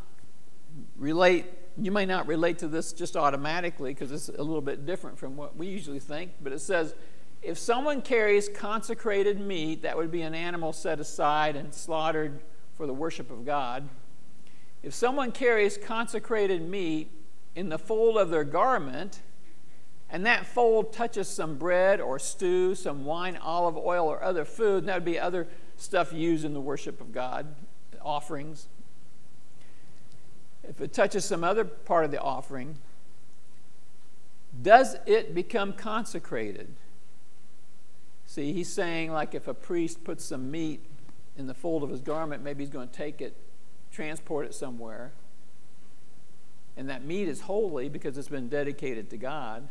relate, 0.97 1.45
you 1.77 1.93
may 1.93 2.07
not 2.07 2.27
relate 2.27 2.59
to 2.61 2.69
this 2.69 2.95
just 2.95 3.15
automatically 3.15 3.93
because 3.93 4.13
it's 4.13 4.31
a 4.31 4.43
little 4.43 4.63
bit 4.63 4.87
different 4.87 5.19
from 5.19 5.37
what 5.37 5.59
we 5.59 5.67
usually 5.67 6.01
think, 6.01 6.31
but 6.41 6.51
it 6.51 6.61
says 6.61 6.95
if 7.43 7.59
someone 7.59 8.01
carries 8.03 8.49
consecrated 8.49 9.41
meat, 9.41 9.83
that 9.83 9.97
would 9.97 10.11
be 10.11 10.23
an 10.23 10.35
animal 10.35 10.73
set 10.73 11.01
aside 11.01 11.57
and 11.57 11.75
slaughtered 11.75 12.41
for 12.81 12.87
the 12.87 12.95
worship 12.95 13.31
of 13.31 13.45
God. 13.45 13.91
If 14.83 14.95
someone 14.95 15.33
carries 15.33 15.77
consecrated 15.77 16.67
meat 16.67 17.11
in 17.55 17.69
the 17.69 17.77
fold 17.77 18.17
of 18.17 18.31
their 18.31 18.43
garment, 18.43 19.21
and 20.09 20.25
that 20.25 20.47
fold 20.47 20.91
touches 20.91 21.29
some 21.29 21.59
bread 21.59 22.01
or 22.01 22.19
stew, 22.19 22.75
some 22.75 23.05
wine, 23.05 23.37
olive 23.37 23.77
oil, 23.77 24.07
or 24.09 24.25
other 24.25 24.47
food, 24.47 24.87
that 24.87 24.95
would 24.95 25.05
be 25.05 25.19
other 25.19 25.47
stuff 25.77 26.11
used 26.11 26.43
in 26.43 26.55
the 26.55 26.61
worship 26.61 27.03
of 27.03 27.13
God 27.13 27.55
offerings. 28.01 28.69
If 30.67 30.81
it 30.81 30.95
touches 30.95 31.27
some 31.27 31.45
other 31.45 31.67
part 31.67 32.07
of 32.07 32.11
the 32.11 32.21
offering, 32.23 32.79
does 34.63 34.97
it 35.05 35.35
become 35.35 35.75
consecrated? 35.75 36.77
See, 38.25 38.55
he's 38.55 38.73
saying, 38.73 39.13
like, 39.13 39.35
if 39.35 39.49
a 39.49 39.53
priest 39.53 40.03
puts 40.03 40.25
some 40.25 40.51
meat 40.51 40.83
in 41.41 41.47
the 41.49 41.55
fold 41.55 41.83
of 41.83 41.91
his 41.91 42.01
garment, 42.01 42.45
maybe 42.45 42.63
he's 42.63 42.73
going 42.73 42.89
to 42.89 42.95
take 42.95 43.21
it, 43.21 43.35
transport 43.91 44.47
it 44.47 44.55
somewhere. 44.55 45.11
And 46.77 46.89
that 46.89 47.05
meat 47.05 47.27
is 47.27 47.41
holy 47.41 47.89
because 47.89 48.17
it's 48.17 48.29
been 48.29 48.49
dedicated 48.49 49.11
to 49.11 49.17
God. 49.17 49.69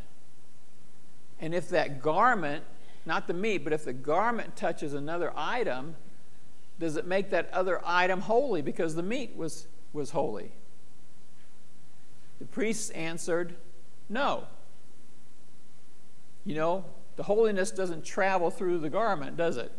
And 1.40 1.54
if 1.54 1.70
that 1.70 2.02
garment, 2.02 2.64
not 3.06 3.26
the 3.26 3.32
meat, 3.32 3.64
but 3.64 3.72
if 3.72 3.84
the 3.84 3.94
garment 3.94 4.56
touches 4.56 4.92
another 4.92 5.32
item, 5.34 5.96
does 6.78 6.96
it 6.96 7.06
make 7.06 7.30
that 7.30 7.48
other 7.52 7.80
item 7.84 8.20
holy 8.20 8.60
because 8.60 8.94
the 8.94 9.02
meat 9.02 9.34
was, 9.36 9.66
was 9.92 10.10
holy? 10.10 10.50
The 12.38 12.46
priests 12.46 12.90
answered, 12.90 13.54
No. 14.08 14.44
You 16.44 16.54
know, 16.54 16.84
the 17.16 17.22
holiness 17.22 17.70
doesn't 17.70 18.04
travel 18.04 18.50
through 18.50 18.78
the 18.78 18.90
garment, 18.90 19.36
does 19.36 19.56
it? 19.56 19.72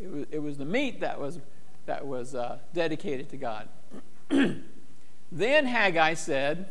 It 0.00 0.10
was, 0.10 0.26
it 0.30 0.38
was 0.38 0.58
the 0.58 0.64
meat 0.64 1.00
that 1.00 1.20
was, 1.20 1.38
that 1.86 2.06
was 2.06 2.34
uh, 2.34 2.58
dedicated 2.72 3.28
to 3.30 3.36
God. 3.36 3.68
then 5.32 5.66
Haggai 5.66 6.14
said, 6.14 6.68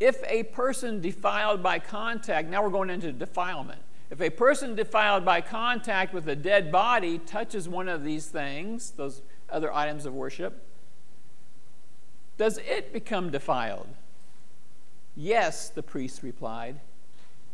If 0.00 0.22
a 0.26 0.44
person 0.44 1.00
defiled 1.00 1.62
by 1.62 1.78
contact, 1.78 2.48
now 2.48 2.62
we're 2.62 2.70
going 2.70 2.90
into 2.90 3.12
defilement. 3.12 3.80
If 4.10 4.20
a 4.20 4.30
person 4.30 4.76
defiled 4.76 5.24
by 5.24 5.40
contact 5.40 6.14
with 6.14 6.28
a 6.28 6.36
dead 6.36 6.70
body 6.70 7.18
touches 7.18 7.68
one 7.68 7.88
of 7.88 8.04
these 8.04 8.26
things, 8.26 8.92
those 8.92 9.22
other 9.50 9.72
items 9.72 10.06
of 10.06 10.14
worship, 10.14 10.62
does 12.38 12.58
it 12.58 12.92
become 12.92 13.30
defiled? 13.30 13.88
Yes, 15.16 15.70
the 15.70 15.82
priest 15.82 16.22
replied, 16.22 16.80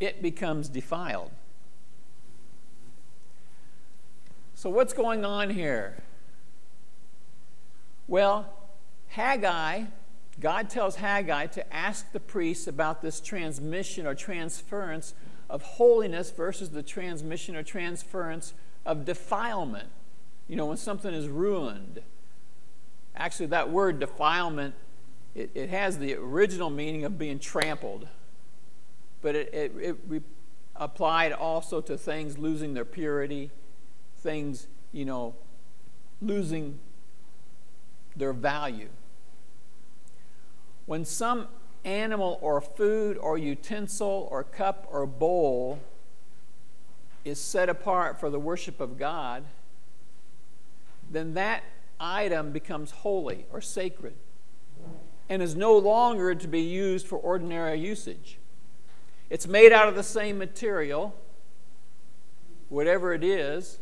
it 0.01 0.21
becomes 0.21 0.69
defiled. 0.69 1.31
So, 4.63 4.71
what's 4.71 4.93
going 4.93 5.25
on 5.25 5.51
here? 5.51 5.97
Well, 8.07 8.49
Haggai, 9.09 9.87
God 10.39 10.71
tells 10.71 10.95
Haggai 10.95 11.47
to 11.47 11.75
ask 11.75 12.13
the 12.13 12.21
priests 12.21 12.69
about 12.69 13.03
this 13.03 13.19
transmission 13.19 14.07
or 14.07 14.15
transference 14.15 15.15
of 15.51 15.63
holiness 15.63 16.31
versus 16.31 16.71
the 16.71 16.85
transmission 16.85 17.57
or 17.57 17.65
transference 17.65 18.55
of 18.87 19.05
defilement. 19.05 19.89
You 20.47 20.55
know, 20.55 20.67
when 20.67 20.77
something 20.77 21.13
is 21.13 21.27
ruined. 21.27 22.01
Actually, 23.17 23.47
that 23.47 23.69
word 23.69 23.99
defilement, 23.99 24.77
it, 25.35 25.51
it 25.55 25.71
has 25.71 25.99
the 25.99 26.15
original 26.15 26.71
meaning 26.71 27.05
of 27.05 27.19
being 27.19 27.41
trampled, 27.41 28.07
but 29.23 29.35
it, 29.35 29.53
it, 29.53 29.97
it 30.09 30.23
applied 30.77 31.33
also 31.33 31.81
to 31.81 31.99
things 31.99 32.39
losing 32.39 32.75
their 32.75 32.85
purity, 32.85 33.51
things, 34.23 34.69
you 34.93 35.05
know, 35.05 35.35
losing 36.21 36.79
their 38.17 38.33
value. 38.33 38.89
When 40.87 41.05
some 41.05 41.49
animal 41.85 42.39
or 42.41 42.61
food 42.61 43.17
or 43.19 43.37
utensil 43.37 44.29
or 44.31 44.45
cup 44.45 44.87
or 44.91 45.07
bowl 45.07 45.81
is 47.25 47.41
set 47.41 47.69
apart 47.69 48.19
for 48.19 48.31
the 48.31 48.39
worship 48.39 48.81
of 48.81 48.99
God, 48.99 49.45
then 51.11 51.35
that 51.35 51.63
item 52.01 52.53
becomes 52.53 52.91
holy 52.91 53.47
or 53.53 53.61
sacred 53.61 54.15
and 55.29 55.41
is 55.41 55.55
no 55.55 55.77
longer 55.77 56.35
to 56.35 56.49
be 56.49 56.61
used 56.61 57.07
for 57.07 57.17
ordinary 57.17 57.79
usage. 57.79 58.39
It's 59.31 59.47
made 59.47 59.73
out 59.73 59.89
of 59.89 59.95
the 59.95 60.03
same 60.03 60.37
material, 60.37 61.15
whatever 62.69 63.15
it 63.15 63.25
is, 63.25 63.79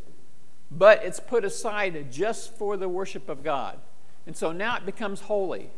but 0.71 1.05
it's 1.05 1.21
put 1.21 1.45
aside 1.45 2.11
just 2.13 2.57
for 2.57 2.77
the 2.77 2.89
worship 2.89 3.29
of 3.29 3.43
God. 3.43 3.79
And 4.27 4.37
so 4.37 4.53
now 4.53 4.77
it 4.77 4.87
becomes 4.87 5.23
holy 5.23 5.71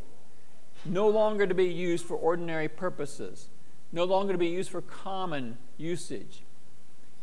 no 0.85 1.09
longer 1.09 1.47
to 1.47 1.55
be 1.55 1.67
used 1.67 2.05
for 2.05 2.17
ordinary 2.17 2.69
purposes, 2.69 3.49
no 3.93 4.05
longer 4.05 4.33
to 4.33 4.39
be 4.39 4.49
used 4.49 4.71
for 4.71 4.81
common 4.81 5.57
usage. 5.77 6.43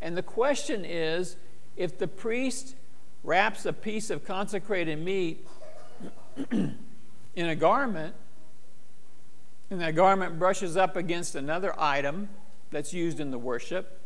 And 0.02 0.16
the 0.16 0.24
question 0.24 0.86
is 0.86 1.36
if 1.76 1.98
the 1.98 2.08
priest 2.08 2.76
wraps 3.24 3.66
a 3.66 3.74
piece 3.74 4.10
of 4.10 4.24
consecrated 4.24 4.98
meat 4.98 5.46
in 6.52 6.76
a 7.36 7.56
garment, 7.56 8.16
and 9.70 9.82
that 9.82 9.96
garment 9.96 10.40
brushes 10.40 10.78
up 10.78 10.96
against 10.96 11.36
another 11.36 11.80
item 11.80 12.30
that's 12.72 12.94
used 12.94 13.20
in 13.20 13.30
the 13.30 13.38
worship, 13.38 14.00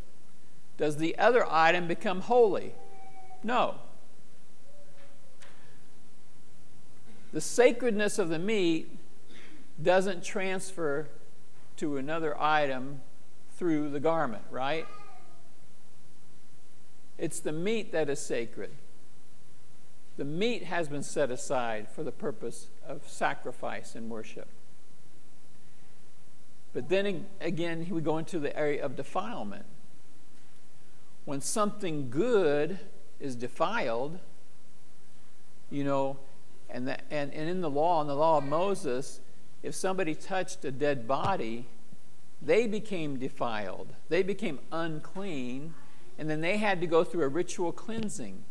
does 0.78 0.98
the 0.98 1.18
other 1.18 1.46
item 1.50 1.88
become 1.88 2.22
holy? 2.22 2.74
No. 3.44 3.76
The 7.34 7.42
sacredness 7.42 8.20
of 8.20 8.30
the 8.30 8.40
meat 8.40 8.98
doesn't 9.82 10.24
transfer 10.24 11.08
to 11.78 11.98
another 11.98 12.40
item 12.40 13.02
through 13.58 13.90
the 13.90 14.00
garment, 14.00 14.44
right? 14.52 14.86
It's 17.18 17.40
the 17.40 17.52
meat 17.52 17.92
that 17.92 18.10
is 18.10 18.20
sacred. 18.20 18.72
The 20.18 20.26
meat 20.26 20.64
has 20.66 20.88
been 20.88 21.02
set 21.02 21.32
aside 21.32 21.88
for 21.90 22.04
the 22.04 22.12
purpose 22.12 22.68
of 22.88 23.08
sacrifice 23.08 23.96
and 23.96 24.10
worship. 24.10 24.48
But 26.74 26.90
then 26.90 27.26
again, 27.42 27.88
we 27.90 28.02
go 28.02 28.18
into 28.18 28.40
the 28.40 28.56
area 28.56 28.84
of 28.84 28.96
defilement. 28.96 29.66
When 31.26 31.42
something 31.42 32.10
good 32.10 32.80
is 33.24 33.36
defiled, 33.36 34.20
you 35.72 35.84
know, 35.84 36.18
and, 36.70 36.88
the, 36.88 36.98
and, 37.12 37.34
and 37.34 37.50
in 37.50 37.62
the 37.62 37.70
law, 37.70 38.02
in 38.02 38.08
the 38.08 38.16
law 38.16 38.38
of 38.38 38.44
Moses, 38.44 39.22
if 39.64 39.74
somebody 39.74 40.14
touched 40.14 40.66
a 40.66 40.72
dead 40.72 41.08
body, 41.08 41.66
they 42.42 42.68
became 42.68 43.18
defiled. 43.18 43.88
They 44.10 44.24
became 44.24 44.60
unclean, 44.72 45.74
and 46.20 46.30
then 46.30 46.42
they 46.42 46.58
had 46.58 46.82
to 46.82 46.88
go 46.88 47.06
through 47.06 47.24
a 47.24 47.30
ritual 47.30 47.72
cleansing. 47.72 48.44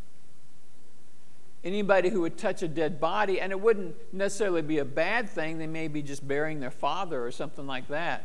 Anybody 1.62 2.08
who 2.08 2.22
would 2.22 2.38
touch 2.38 2.62
a 2.62 2.68
dead 2.68 2.98
body, 2.98 3.40
and 3.40 3.52
it 3.52 3.60
wouldn't 3.60 3.94
necessarily 4.12 4.62
be 4.62 4.78
a 4.78 4.84
bad 4.86 5.28
thing, 5.28 5.58
they 5.58 5.66
may 5.66 5.86
be 5.86 6.00
just 6.00 6.26
burying 6.26 6.60
their 6.60 6.70
father 6.70 7.24
or 7.24 7.30
something 7.30 7.66
like 7.66 7.88
that. 7.88 8.24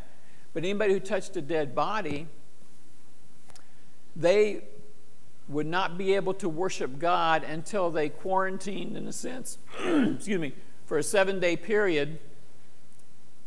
But 0.53 0.63
anybody 0.63 0.93
who 0.93 1.01
touched 1.01 1.35
a 1.35 1.41
dead 1.41 1.75
body, 1.75 2.27
they 4.15 4.63
would 5.47 5.65
not 5.65 5.97
be 5.97 6.13
able 6.15 6.33
to 6.35 6.49
worship 6.49 6.99
God 6.99 7.43
until 7.43 7.89
they 7.89 8.09
quarantined, 8.09 8.97
in 8.97 9.07
a 9.07 9.13
sense, 9.13 9.57
excuse 9.79 10.39
me, 10.39 10.53
for 10.85 10.97
a 10.97 11.03
seven 11.03 11.39
day 11.39 11.55
period 11.55 12.19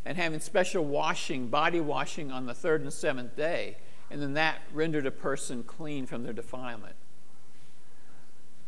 and 0.04 0.16
having 0.16 0.40
special 0.40 0.84
washing, 0.84 1.48
body 1.48 1.80
washing 1.80 2.30
on 2.30 2.46
the 2.46 2.54
third 2.54 2.80
and 2.80 2.92
seventh 2.92 3.36
day. 3.36 3.76
And 4.10 4.20
then 4.20 4.34
that 4.34 4.62
rendered 4.72 5.06
a 5.06 5.10
person 5.10 5.62
clean 5.62 6.06
from 6.06 6.24
their 6.24 6.32
defilement. 6.32 6.96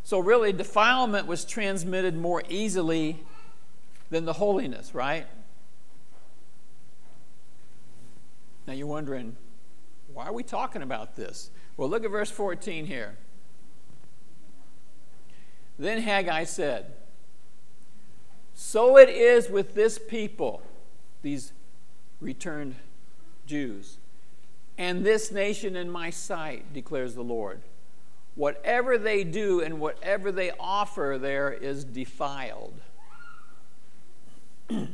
So, 0.04 0.18
really, 0.18 0.52
defilement 0.52 1.26
was 1.26 1.44
transmitted 1.44 2.16
more 2.16 2.42
easily 2.48 3.22
than 4.10 4.24
the 4.24 4.34
holiness, 4.34 4.94
right? 4.94 5.26
Now, 8.66 8.74
you're 8.74 8.86
wondering, 8.86 9.36
why 10.12 10.26
are 10.26 10.32
we 10.32 10.42
talking 10.42 10.82
about 10.82 11.16
this? 11.16 11.50
Well, 11.76 11.88
look 11.88 12.04
at 12.04 12.10
verse 12.10 12.30
14 12.30 12.86
here. 12.86 13.16
Then 15.78 16.02
Haggai 16.02 16.44
said, 16.44 16.92
So 18.54 18.98
it 18.98 19.08
is 19.08 19.48
with 19.48 19.74
this 19.74 19.98
people, 19.98 20.62
these 21.22 21.52
returned 22.20 22.76
Jews, 23.46 23.96
and 24.76 25.04
this 25.04 25.32
nation 25.32 25.76
in 25.76 25.90
my 25.90 26.10
sight, 26.10 26.72
declares 26.72 27.14
the 27.14 27.24
Lord. 27.24 27.62
Whatever 28.34 28.96
they 28.96 29.24
do 29.24 29.60
and 29.60 29.78
whatever 29.80 30.32
they 30.32 30.52
offer 30.58 31.18
there 31.20 31.52
is 31.52 31.84
defiled. 31.84 32.80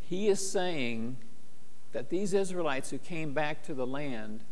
he 0.00 0.28
is 0.28 0.50
saying 0.50 1.16
that 1.92 2.10
these 2.10 2.34
Israelites 2.34 2.90
who 2.90 2.98
came 2.98 3.32
back 3.32 3.62
to 3.64 3.74
the 3.74 3.86
land 3.86 4.44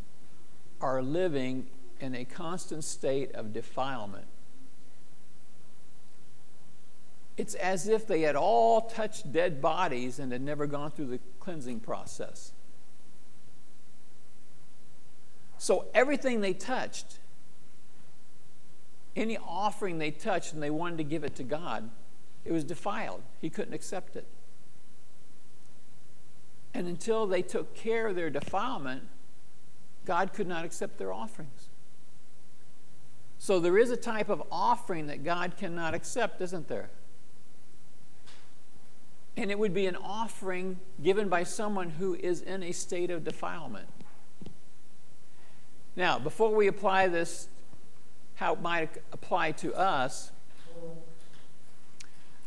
are 0.80 1.02
living 1.02 1.66
in 2.00 2.14
a 2.14 2.24
constant 2.24 2.84
state 2.84 3.34
of 3.34 3.52
defilement. 3.52 4.26
It's 7.36 7.54
as 7.54 7.86
if 7.86 8.06
they 8.06 8.22
had 8.22 8.36
all 8.36 8.82
touched 8.82 9.32
dead 9.32 9.60
bodies 9.60 10.18
and 10.18 10.32
had 10.32 10.40
never 10.40 10.66
gone 10.66 10.90
through 10.90 11.06
the 11.06 11.20
cleansing 11.38 11.80
process. 11.80 12.52
So 15.58 15.86
everything 15.94 16.40
they 16.40 16.54
touched, 16.54 17.18
any 19.14 19.36
offering 19.36 19.98
they 19.98 20.10
touched 20.10 20.52
and 20.52 20.62
they 20.62 20.70
wanted 20.70 20.98
to 20.98 21.04
give 21.04 21.24
it 21.24 21.36
to 21.36 21.42
God, 21.42 21.90
it 22.44 22.52
was 22.52 22.64
defiled. 22.64 23.22
He 23.40 23.50
couldn't 23.50 23.74
accept 23.74 24.16
it. 24.16 24.26
And 26.76 26.86
until 26.86 27.26
they 27.26 27.40
took 27.40 27.74
care 27.74 28.06
of 28.06 28.16
their 28.16 28.28
defilement, 28.28 29.04
God 30.04 30.34
could 30.34 30.46
not 30.46 30.66
accept 30.66 30.98
their 30.98 31.10
offerings. 31.10 31.70
So 33.38 33.58
there 33.58 33.78
is 33.78 33.90
a 33.90 33.96
type 33.96 34.28
of 34.28 34.42
offering 34.52 35.06
that 35.06 35.24
God 35.24 35.56
cannot 35.56 35.94
accept, 35.94 36.42
isn't 36.42 36.68
there? 36.68 36.90
And 39.38 39.50
it 39.50 39.58
would 39.58 39.72
be 39.72 39.86
an 39.86 39.96
offering 39.96 40.78
given 41.02 41.30
by 41.30 41.44
someone 41.44 41.88
who 41.88 42.14
is 42.14 42.42
in 42.42 42.62
a 42.62 42.72
state 42.72 43.10
of 43.10 43.24
defilement. 43.24 43.88
Now, 45.96 46.18
before 46.18 46.54
we 46.54 46.66
apply 46.66 47.08
this, 47.08 47.48
how 48.34 48.52
it 48.52 48.60
might 48.60 48.90
apply 49.14 49.52
to 49.52 49.74
us, 49.74 50.30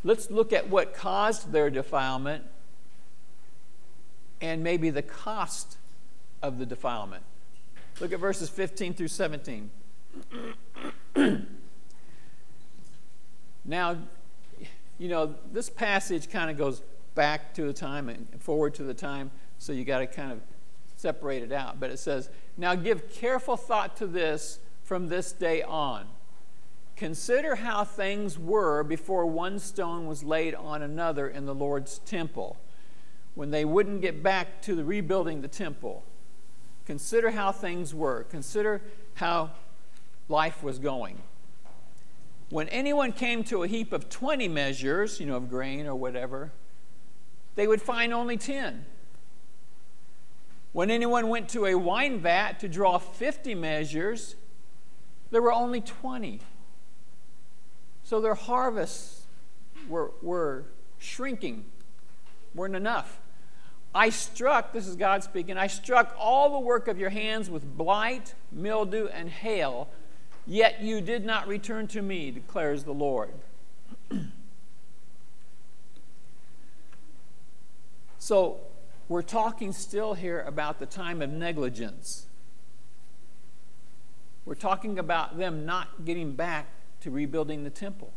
let's 0.04 0.30
look 0.30 0.54
at 0.54 0.70
what 0.70 0.94
caused 0.94 1.52
their 1.52 1.72
defilement 1.72 2.46
and 4.42 4.64
maybe 4.64 4.90
the 4.90 5.02
cost 5.02 5.78
of 6.42 6.58
the 6.60 6.66
defilement. 6.66 7.24
Look 8.00 8.14
at 8.14 8.20
verses 8.20 8.50
15 8.50 8.94
through 8.94 9.10
17. 9.10 9.70
now, 13.66 13.98
you 14.98 15.10
know, 15.10 15.36
this 15.52 15.70
passage 15.70 16.30
kind 16.30 16.50
of 16.50 16.58
goes 16.58 16.82
back 17.16 17.54
to 17.56 17.64
the 17.64 17.74
time 17.74 18.08
and 18.10 18.28
forward 18.40 18.74
to 18.76 18.84
the 18.84 18.94
time, 18.94 19.32
so 19.58 19.74
you 19.74 19.84
got 19.84 20.00
to 20.00 20.08
kind 20.08 20.32
of 20.32 20.40
separate 20.96 21.44
it 21.44 21.52
out. 21.52 21.80
But 21.80 21.90
it 21.90 22.00
says, 22.00 22.30
Now 22.58 22.76
give 22.76 23.12
careful 23.12 23.58
thought 23.58 23.98
to 23.98 24.08
this 24.08 24.60
from 24.84 25.10
this 25.10 25.32
day 25.32 25.62
on. 25.62 26.06
Consider 26.96 27.56
how 27.56 27.86
things 27.86 28.38
were 28.38 28.84
before 28.84 29.26
one 29.26 29.60
stone 29.60 30.08
was 30.08 30.24
laid 30.24 30.54
on 30.54 30.82
another 30.82 31.30
in 31.30 31.46
the 31.46 31.56
Lord's 31.56 32.00
temple, 32.00 32.58
when 33.40 33.52
they 33.52 33.64
wouldn't 33.64 34.02
get 34.02 34.22
back 34.22 34.62
to 34.62 34.76
the 34.76 34.84
rebuilding 34.84 35.42
the 35.42 35.48
temple. 35.48 36.04
Consider 36.86 37.32
how 37.32 37.54
things 37.54 37.96
were. 37.96 38.26
Consider 38.26 38.82
how 39.14 39.52
life 40.28 40.62
was 40.62 40.78
going. 40.78 41.22
When 42.50 42.68
anyone 42.68 43.14
came 43.14 43.46
to 43.46 43.64
a 43.64 43.68
heap 43.70 43.94
of 43.94 44.10
20 44.10 44.50
measures, 44.50 45.22
you 45.22 45.26
know, 45.26 45.38
of 45.38 45.50
grain 45.50 45.88
or 45.88 45.96
whatever, 45.96 46.52
they 47.56 47.66
would 47.66 47.82
find 47.82 48.14
only 48.14 48.36
10. 48.36 48.86
When 50.74 50.92
anyone 50.92 51.30
went 51.30 51.48
to 51.52 51.66
a 51.66 51.76
wine 51.76 52.20
vat 52.20 52.60
to 52.60 52.68
draw 52.68 52.98
50 52.98 53.56
measures, 53.56 54.36
there 55.32 55.42
were 55.42 55.54
only 55.54 55.80
20. 55.80 56.42
So 58.04 58.20
their 58.20 58.36
harvests 58.36 59.28
were, 59.88 60.12
were 60.22 60.66
shrinking, 60.98 61.64
weren't 62.54 62.76
enough. 62.76 63.22
I 63.94 64.10
struck, 64.10 64.72
this 64.72 64.88
is 64.88 64.96
God 64.96 65.24
speaking, 65.24 65.58
I 65.58 65.68
struck 65.68 66.16
all 66.18 66.52
the 66.52 66.60
work 66.60 66.88
of 66.88 67.00
your 67.00 67.10
hands 67.10 67.50
with 67.50 67.78
blight, 67.78 68.36
mildew, 68.52 69.08
and 69.08 69.30
hail, 69.30 69.90
yet 70.46 70.82
you 70.82 71.02
did 71.02 71.26
not 71.26 71.48
return 71.48 71.88
to 71.88 72.02
me, 72.02 72.30
declares 72.30 72.84
the 72.84 72.94
Lord. 72.94 73.34
so, 78.20 78.60
we're 79.08 79.24
talking 79.24 79.72
still 79.72 80.14
here 80.14 80.42
about 80.42 80.78
the 80.78 80.86
time 80.86 81.24
of 81.24 81.32
negligence. 81.32 82.28
We're 84.46 84.54
talking 84.54 85.00
about 85.00 85.40
them 85.40 85.66
not 85.66 86.06
getting 86.06 86.34
back 86.34 86.68
to 87.02 87.10
rebuilding 87.10 87.64
the 87.64 87.72
temple. 87.72 88.14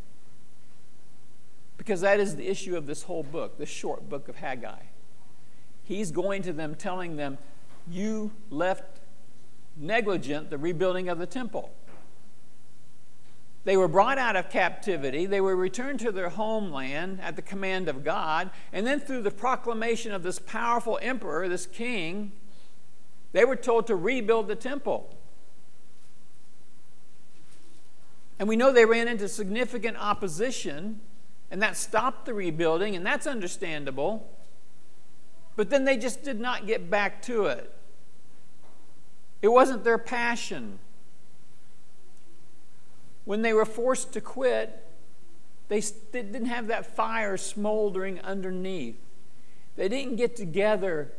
Because 1.78 2.02
that 2.02 2.20
is 2.20 2.36
the 2.36 2.46
issue 2.46 2.76
of 2.76 2.86
this 2.86 3.04
whole 3.04 3.22
book, 3.22 3.56
this 3.56 3.70
short 3.70 4.10
book 4.10 4.28
of 4.28 4.36
Haggai. 4.36 4.82
He's 5.92 6.10
going 6.10 6.42
to 6.42 6.52
them 6.52 6.74
telling 6.74 7.16
them, 7.16 7.38
You 7.90 8.30
left 8.50 9.00
negligent 9.76 10.48
the 10.48 10.58
rebuilding 10.58 11.08
of 11.08 11.18
the 11.18 11.26
temple. 11.26 11.70
They 13.64 13.76
were 13.76 13.88
brought 13.88 14.18
out 14.18 14.34
of 14.34 14.50
captivity. 14.50 15.26
They 15.26 15.40
were 15.40 15.54
returned 15.54 16.00
to 16.00 16.10
their 16.10 16.30
homeland 16.30 17.20
at 17.20 17.36
the 17.36 17.42
command 17.42 17.88
of 17.88 18.02
God. 18.02 18.50
And 18.72 18.86
then, 18.86 19.00
through 19.00 19.22
the 19.22 19.30
proclamation 19.30 20.12
of 20.12 20.22
this 20.22 20.38
powerful 20.38 20.98
emperor, 21.00 21.48
this 21.48 21.66
king, 21.66 22.32
they 23.32 23.44
were 23.44 23.54
told 23.54 23.86
to 23.86 23.94
rebuild 23.94 24.48
the 24.48 24.56
temple. 24.56 25.14
And 28.38 28.48
we 28.48 28.56
know 28.56 28.72
they 28.72 28.84
ran 28.84 29.06
into 29.08 29.28
significant 29.28 29.96
opposition, 29.96 31.00
and 31.50 31.62
that 31.62 31.76
stopped 31.76 32.24
the 32.24 32.34
rebuilding, 32.34 32.96
and 32.96 33.06
that's 33.06 33.26
understandable. 33.26 34.28
But 35.56 35.70
then 35.70 35.84
they 35.84 35.96
just 35.96 36.22
did 36.22 36.40
not 36.40 36.66
get 36.66 36.90
back 36.90 37.22
to 37.22 37.46
it. 37.46 37.72
It 39.42 39.48
wasn't 39.48 39.84
their 39.84 39.98
passion. 39.98 40.78
When 43.24 43.42
they 43.42 43.52
were 43.52 43.64
forced 43.64 44.12
to 44.12 44.20
quit, 44.20 44.84
they, 45.68 45.82
didn't 46.12 46.46
have 46.46 46.68
that 46.68 46.96
fire 46.96 47.36
smoldering 47.36 48.20
underneath. 48.20 48.98
They 49.76 49.88
didn't 49.88 50.16
get 50.16 50.36
together. 50.36 51.12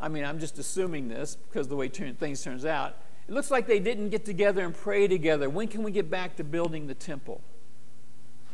I 0.00 0.08
mean, 0.08 0.24
I'm 0.24 0.40
just 0.40 0.58
assuming 0.58 1.08
this 1.08 1.36
because 1.36 1.68
the 1.68 1.76
way 1.76 1.88
things 1.88 2.42
turns 2.42 2.64
out, 2.64 2.96
It 3.28 3.34
looks 3.34 3.50
like 3.50 3.66
they 3.66 3.78
didn't 3.78 4.08
get 4.08 4.24
together 4.24 4.64
and 4.64 4.74
pray 4.74 5.06
together. 5.06 5.48
When 5.48 5.68
can 5.68 5.82
we 5.82 5.90
get 5.90 6.10
back 6.10 6.36
to 6.36 6.44
building 6.44 6.86
the 6.86 6.94
temple? 6.94 7.40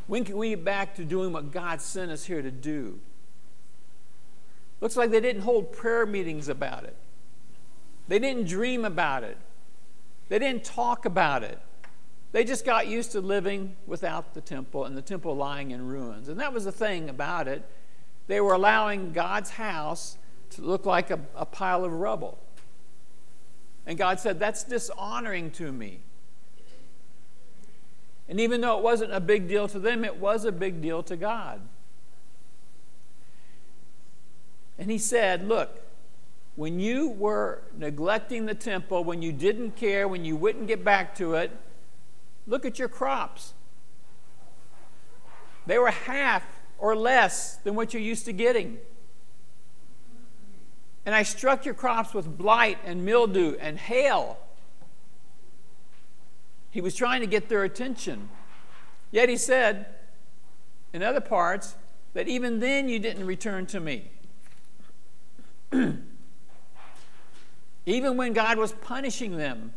When 0.07 0.25
can 0.25 0.37
we 0.37 0.51
get 0.51 0.65
back 0.65 0.95
to 0.97 1.05
doing 1.05 1.33
what 1.33 1.53
God 1.53 1.81
sent 1.81 2.11
us 2.11 2.25
here 2.25 2.43
to 2.43 2.51
do? 2.51 2.99
Looks 4.81 4.97
like 4.97 5.11
they 5.11 5.21
didn't 5.21 5.43
hold 5.43 5.73
prayer 5.73 6.07
meetings 6.07 6.49
about 6.49 6.85
it. 6.85 6.97
They 8.09 8.19
didn't 8.19 8.47
dream 8.47 8.85
about 8.85 9.25
it. 9.25 9.39
They 10.29 10.39
didn't 10.39 10.65
talk 10.65 11.05
about 11.07 11.43
it. 11.43 11.59
They 12.33 12.45
just 12.45 12.65
got 12.65 12.89
used 12.89 13.13
to 13.13 13.21
living 13.21 13.77
without 13.87 14.35
the 14.35 14.41
temple 14.41 14.85
and 14.85 14.97
the 14.97 15.03
temple 15.03 15.37
lying 15.37 15.71
in 15.71 15.87
ruins. 15.87 16.29
And 16.29 16.41
that 16.41 16.53
was 16.53 16.65
the 16.65 16.73
thing 16.73 17.09
about 17.09 17.47
it. 17.47 17.65
They 18.27 18.41
were 18.41 18.55
allowing 18.55 19.13
God's 19.13 19.51
house 19.51 20.19
to 20.51 20.63
look 20.63 20.87
like 20.87 21.11
a, 21.11 21.21
a 21.37 21.47
pile 21.47 21.85
of 21.85 21.93
rubble. 21.93 22.39
And 23.87 23.99
God 23.99 24.19
said, 24.19 24.39
That's 24.39 24.65
dishonoring 24.65 25.51
to 25.53 25.71
me. 25.71 26.01
And 28.29 28.41
even 28.41 28.61
though 28.63 28.79
it 28.79 28.83
wasn't 28.83 29.13
a 29.13 29.21
big 29.21 29.49
deal 29.49 29.69
to 29.69 29.79
them, 29.79 30.05
it 30.05 30.17
was 30.17 30.45
a 30.45 30.53
big 30.53 30.81
deal 30.81 31.03
to 31.05 31.17
God. 31.17 31.61
And 34.85 34.91
He 34.91 34.99
said, 34.99 35.49
Look, 35.49 35.81
when 36.57 36.79
you 36.79 37.09
were 37.09 37.63
neglecting 37.75 38.45
the 38.45 38.55
temple, 38.55 39.03
when 39.03 39.23
you 39.23 39.33
didn't 39.33 39.77
care, 39.77 40.07
when 40.07 40.27
you 40.27 40.37
wouldn't 40.37 40.67
get 40.67 40.85
back 40.85 41.15
to 41.15 41.37
it, 41.37 41.51
look 42.47 42.67
at 42.67 42.79
your 42.79 42.91
crops. 42.91 43.55
They 45.65 45.79
were 45.79 45.91
half 45.91 46.45
or 46.77 46.95
less 46.95 47.57
than 47.57 47.75
what 47.75 47.95
you're 47.95 48.03
used 48.03 48.27
to 48.27 48.35
getting. 48.35 48.77
And 51.07 51.15
I 51.15 51.23
struck 51.23 51.65
your 51.65 51.73
crops 51.73 52.13
with 52.13 52.37
blight 52.37 52.77
and 52.85 53.07
mildew 53.07 53.57
and 53.59 53.79
hail. 53.79 54.37
He 56.71 56.83
was 56.83 56.95
trying 56.95 57.23
to 57.23 57.27
get 57.27 57.49
their 57.49 57.65
attention. 57.65 58.29
Yet 59.11 59.31
he 59.31 59.39
said, 59.39 59.87
in 60.93 61.03
other 61.03 61.23
parts, 61.23 61.75
that 62.13 62.29
even 62.29 62.61
then 62.61 62.91
you 62.91 62.99
didn't 62.99 63.25
return 63.25 63.65
to 63.69 63.81
me. 63.81 64.11
even 67.87 68.17
when 68.17 68.33
God 68.33 68.59
was 68.59 68.73
punishing 68.73 69.37
them, 69.37 69.73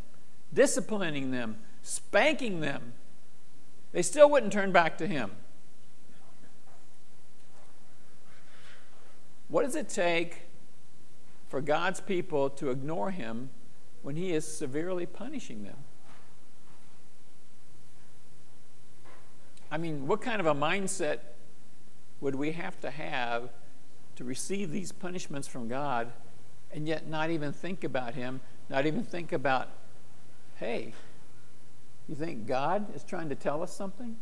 disciplining 0.53 1.31
them, 1.31 1.57
spanking 1.81 2.59
them, 2.61 2.93
they 3.91 4.01
still 4.01 4.29
wouldn't 4.29 4.53
turn 4.53 4.71
back 4.71 4.97
to 4.99 5.07
him. 5.07 5.31
What 9.49 9.63
does 9.63 9.75
it 9.75 9.87
take 9.87 10.43
for 11.47 11.61
God's 11.61 12.01
people 12.01 12.49
to 12.51 12.69
ignore 12.69 13.11
him 13.11 13.49
when 14.01 14.15
he 14.15 14.33
is 14.33 14.45
severely 14.45 15.05
punishing 15.05 15.63
them? 15.63 15.77
I 19.71 19.77
mean, 19.77 20.07
what 20.07 20.21
kind 20.21 20.39
of 20.39 20.47
a 20.47 20.53
mindset 20.53 21.19
would 22.21 22.35
we 22.35 22.51
have 22.51 22.79
to 22.81 22.89
have 22.89 23.49
to 24.17 24.23
receive 24.23 24.71
these 24.71 24.91
punishments 24.91 25.47
from 25.47 25.67
God 25.67 26.11
and 26.73 26.87
yet 26.87 27.07
not 27.07 27.29
even 27.29 27.53
think 27.53 27.83
about 27.83 28.13
him, 28.13 28.41
not 28.69 28.85
even 28.85 29.03
think 29.03 29.31
about, 29.31 29.69
hey, 30.55 30.93
you 32.09 32.15
think 32.15 32.47
God 32.47 32.93
is 32.95 33.03
trying 33.03 33.29
to 33.29 33.35
tell 33.35 33.63
us 33.63 33.73
something? 33.73 34.17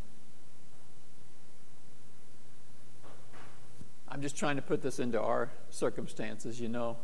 I'm 4.09 4.21
just 4.21 4.37
trying 4.37 4.57
to 4.57 4.61
put 4.61 4.81
this 4.81 4.99
into 4.99 5.19
our 5.19 5.49
circumstances, 5.69 6.59
you 6.59 6.69
know. 6.69 6.97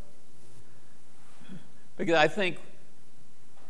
Because 1.98 2.16
I 2.16 2.28
think 2.28 2.58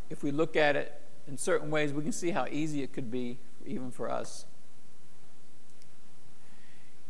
if 0.10 0.24
we 0.24 0.32
look 0.32 0.56
at 0.56 0.76
it 0.76 1.00
in 1.28 1.38
certain 1.38 1.70
ways, 1.70 1.94
we 1.94 2.04
can 2.04 2.12
see 2.12 2.32
how 2.32 2.48
easy 2.52 2.82
it 2.82 2.92
could 2.92 3.12
be, 3.12 3.40
even 3.66 3.92
for 3.92 4.10
us. 4.10 4.46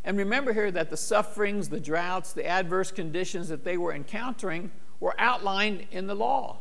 And 0.04 0.18
remember 0.18 0.54
here 0.54 0.72
that 0.72 0.90
the 0.90 0.98
sufferings, 0.98 1.70
the 1.70 1.80
droughts, 1.80 2.34
the 2.34 2.46
adverse 2.46 2.92
conditions 2.92 3.50
that 3.50 3.64
they 3.64 3.78
were 3.78 3.94
encountering 3.94 4.72
were 5.00 5.14
outlined 5.20 5.86
in 5.92 6.08
the 6.08 6.16
law. 6.16 6.58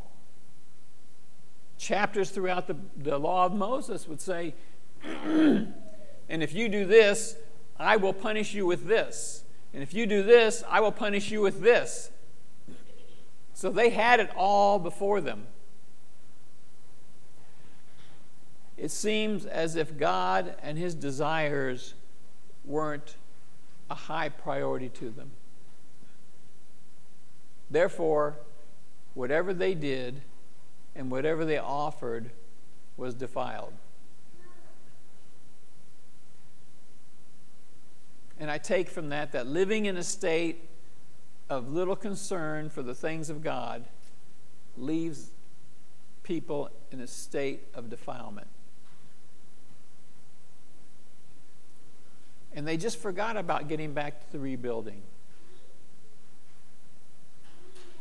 Chapters 1.79 2.31
throughout 2.31 2.67
the, 2.67 2.77
the 2.97 3.19
law 3.19 3.47
of 3.47 3.55
Moses 3.55 4.07
would 4.07 4.21
say, 4.21 4.55
and 5.03 5.73
if 6.29 6.53
you 6.53 6.69
do 6.69 6.85
this, 6.85 7.37
I 7.79 7.97
will 7.97 8.13
punish 8.13 8.53
you 8.53 8.67
with 8.67 8.87
this. 8.87 9.45
And 9.73 9.83
if 9.83 9.95
you 9.95 10.07
do 10.07 10.23
this, 10.23 10.63
I 10.69 10.81
will 10.81 10.93
punish 10.93 11.31
you 11.31 11.41
with 11.41 11.63
this. 11.63 12.11
So 13.55 13.71
they 13.71 13.91
had 13.91 14.21
it 14.21 14.31
all 14.37 14.79
before 14.79 15.21
them. 15.21 15.47
It 18.77 18.91
seems 18.91 19.47
as 19.47 19.77
if 19.77 19.99
God 19.99 20.55
and 20.63 20.79
his 20.79 20.95
desires 20.95 21.95
weren't 22.65 23.17
a 23.91 23.95
high 23.95 24.29
priority 24.29 24.89
to 24.89 25.11
them. 25.11 25.33
Therefore, 27.71 28.37
whatever 29.15 29.53
they 29.53 29.75
did 29.75 30.23
and 30.95 31.11
whatever 31.11 31.45
they 31.45 31.59
offered 31.59 32.31
was 32.97 33.15
defiled. 33.15 33.73
And 38.39 38.51
I 38.51 38.59
take 38.59 38.89
from 38.89 39.11
that 39.11 39.33
that 39.33 39.47
living 39.47 39.85
in 39.87 39.97
a 39.97 40.03
state 40.03 40.69
of 41.51 41.71
little 41.71 41.97
concern 41.97 42.71
for 42.71 42.83
the 42.83 42.95
things 42.95 43.29
of 43.29 43.43
God 43.43 43.85
leaves 44.77 45.31
people 46.23 46.71
in 46.91 47.01
a 47.01 47.07
state 47.07 47.67
of 47.75 47.91
defilement. 47.91 48.47
And 52.55 52.67
they 52.67 52.77
just 52.77 52.99
forgot 52.99 53.37
about 53.37 53.69
getting 53.69 53.93
back 53.93 54.27
to 54.27 54.33
the 54.33 54.39
rebuilding. 54.39 55.03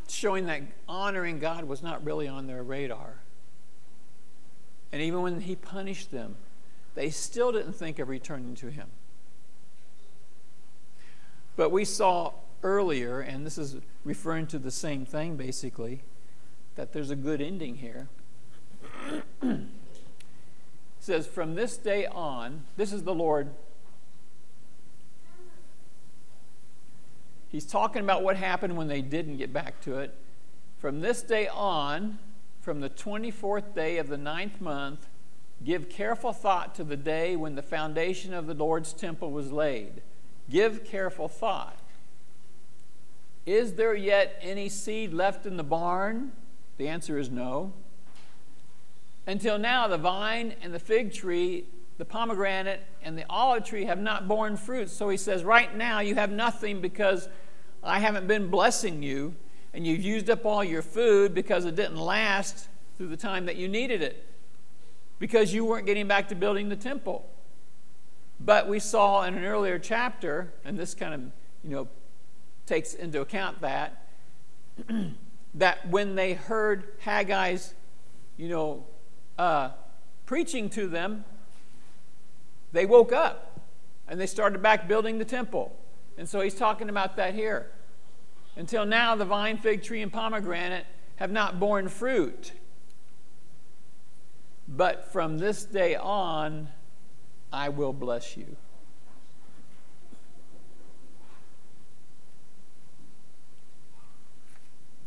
Showing 0.07 0.47
that 0.47 0.63
honoring 0.87 1.39
God 1.39 1.65
was 1.65 1.83
not 1.83 2.03
really 2.03 2.27
on 2.27 2.47
their 2.47 2.63
radar. 2.63 3.15
And 4.91 5.01
even 5.01 5.21
when 5.21 5.41
He 5.41 5.55
punished 5.55 6.11
them, 6.11 6.35
they 6.95 7.09
still 7.11 7.51
didn't 7.51 7.73
think 7.73 7.99
of 7.99 8.09
returning 8.09 8.55
to 8.55 8.71
Him. 8.71 8.87
But 11.55 11.71
we 11.71 11.85
saw 11.85 12.31
earlier, 12.63 13.19
and 13.19 13.45
this 13.45 13.57
is 13.57 13.75
referring 14.03 14.47
to 14.47 14.59
the 14.59 14.71
same 14.71 15.05
thing 15.05 15.35
basically, 15.35 16.01
that 16.75 16.93
there's 16.93 17.09
a 17.09 17.15
good 17.15 17.41
ending 17.41 17.75
here. 17.75 18.07
it 19.41 19.59
says, 20.99 21.27
From 21.27 21.55
this 21.55 21.77
day 21.77 22.05
on, 22.07 22.63
this 22.77 22.91
is 22.91 23.03
the 23.03 23.13
Lord. 23.13 23.49
He's 27.51 27.65
talking 27.65 28.03
about 28.03 28.23
what 28.23 28.37
happened 28.37 28.77
when 28.77 28.87
they 28.87 29.01
didn't 29.01 29.37
get 29.37 29.51
back 29.51 29.81
to 29.81 29.97
it. 29.97 30.15
From 30.77 31.01
this 31.01 31.21
day 31.21 31.47
on, 31.47 32.19
from 32.61 32.79
the 32.79 32.89
24th 32.89 33.73
day 33.73 33.97
of 33.97 34.07
the 34.07 34.17
ninth 34.17 34.61
month, 34.61 35.07
give 35.63 35.89
careful 35.89 36.31
thought 36.31 36.75
to 36.75 36.83
the 36.83 36.95
day 36.95 37.35
when 37.35 37.55
the 37.55 37.61
foundation 37.61 38.33
of 38.33 38.47
the 38.47 38.53
Lord's 38.53 38.93
temple 38.93 39.31
was 39.31 39.51
laid. 39.51 40.01
Give 40.49 40.83
careful 40.85 41.27
thought. 41.27 41.77
Is 43.45 43.73
there 43.73 43.95
yet 43.95 44.37
any 44.41 44.69
seed 44.69 45.13
left 45.13 45.45
in 45.45 45.57
the 45.57 45.63
barn? 45.63 46.31
The 46.77 46.87
answer 46.87 47.17
is 47.17 47.29
no. 47.29 47.73
Until 49.25 49.57
now, 49.57 49.87
the 49.87 49.97
vine 49.97 50.53
and 50.61 50.73
the 50.73 50.79
fig 50.79 51.13
tree, 51.13 51.65
the 51.99 52.05
pomegranate, 52.05 52.81
and 53.03 53.17
the 53.17 53.25
olive 53.29 53.65
tree 53.65 53.83
have 53.83 53.99
not 53.99 54.25
borne 54.25 54.55
fruit. 54.55 54.89
So 54.89 55.09
he 55.09 55.17
says, 55.17 55.43
Right 55.43 55.75
now, 55.75 55.99
you 55.99 56.15
have 56.15 56.31
nothing 56.31 56.79
because 56.79 57.27
I 57.83 57.99
haven't 57.99 58.25
been 58.25 58.49
blessing 58.49 59.03
you, 59.03 59.35
and 59.73 59.85
you've 59.85 60.01
used 60.01 60.29
up 60.29 60.45
all 60.45 60.63
your 60.63 60.81
food 60.81 61.35
because 61.35 61.65
it 61.65 61.75
didn't 61.75 61.97
last 61.97 62.69
through 62.97 63.09
the 63.09 63.17
time 63.17 63.45
that 63.47 63.57
you 63.57 63.67
needed 63.67 64.01
it, 64.01 64.25
because 65.19 65.53
you 65.53 65.65
weren't 65.65 65.85
getting 65.85 66.07
back 66.07 66.29
to 66.29 66.35
building 66.35 66.69
the 66.69 66.77
temple. 66.77 67.29
But 68.39 68.69
we 68.69 68.79
saw 68.79 69.23
in 69.23 69.33
an 69.33 69.43
earlier 69.43 69.77
chapter, 69.77 70.53
and 70.63 70.79
this 70.79 70.95
kind 70.95 71.13
of, 71.13 71.21
you 71.65 71.75
know, 71.75 71.89
takes 72.65 72.93
into 72.93 73.19
account 73.19 73.59
that, 73.59 74.05
that 75.53 75.85
when 75.89 76.15
they 76.15 76.33
heard 76.33 76.97
Haggai's, 77.01 77.73
you 78.37 78.47
know, 78.47 78.85
uh, 79.37 79.71
preaching 80.25 80.69
to 80.69 80.87
them, 80.87 81.25
they 82.71 82.85
woke 82.85 83.11
up 83.11 83.59
and 84.07 84.19
they 84.19 84.27
started 84.27 84.61
back 84.61 84.87
building 84.87 85.17
the 85.17 85.25
temple. 85.25 85.75
And 86.17 86.27
so 86.27 86.41
he's 86.41 86.55
talking 86.55 86.89
about 86.89 87.15
that 87.15 87.33
here. 87.33 87.71
Until 88.55 88.85
now, 88.85 89.15
the 89.15 89.25
vine, 89.25 89.57
fig 89.57 89.83
tree, 89.83 90.01
and 90.01 90.11
pomegranate 90.11 90.85
have 91.15 91.31
not 91.31 91.59
borne 91.59 91.87
fruit. 91.87 92.51
But 94.67 95.11
from 95.11 95.37
this 95.37 95.63
day 95.63 95.95
on, 95.95 96.69
I 97.51 97.69
will 97.69 97.93
bless 97.93 98.35
you. 98.35 98.57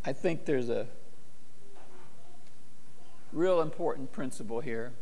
I 0.05 0.13
think 0.13 0.47
there's 0.47 0.69
a 0.69 0.87
real 3.33 3.61
important 3.61 4.13
principle 4.13 4.61
here. 4.61 4.93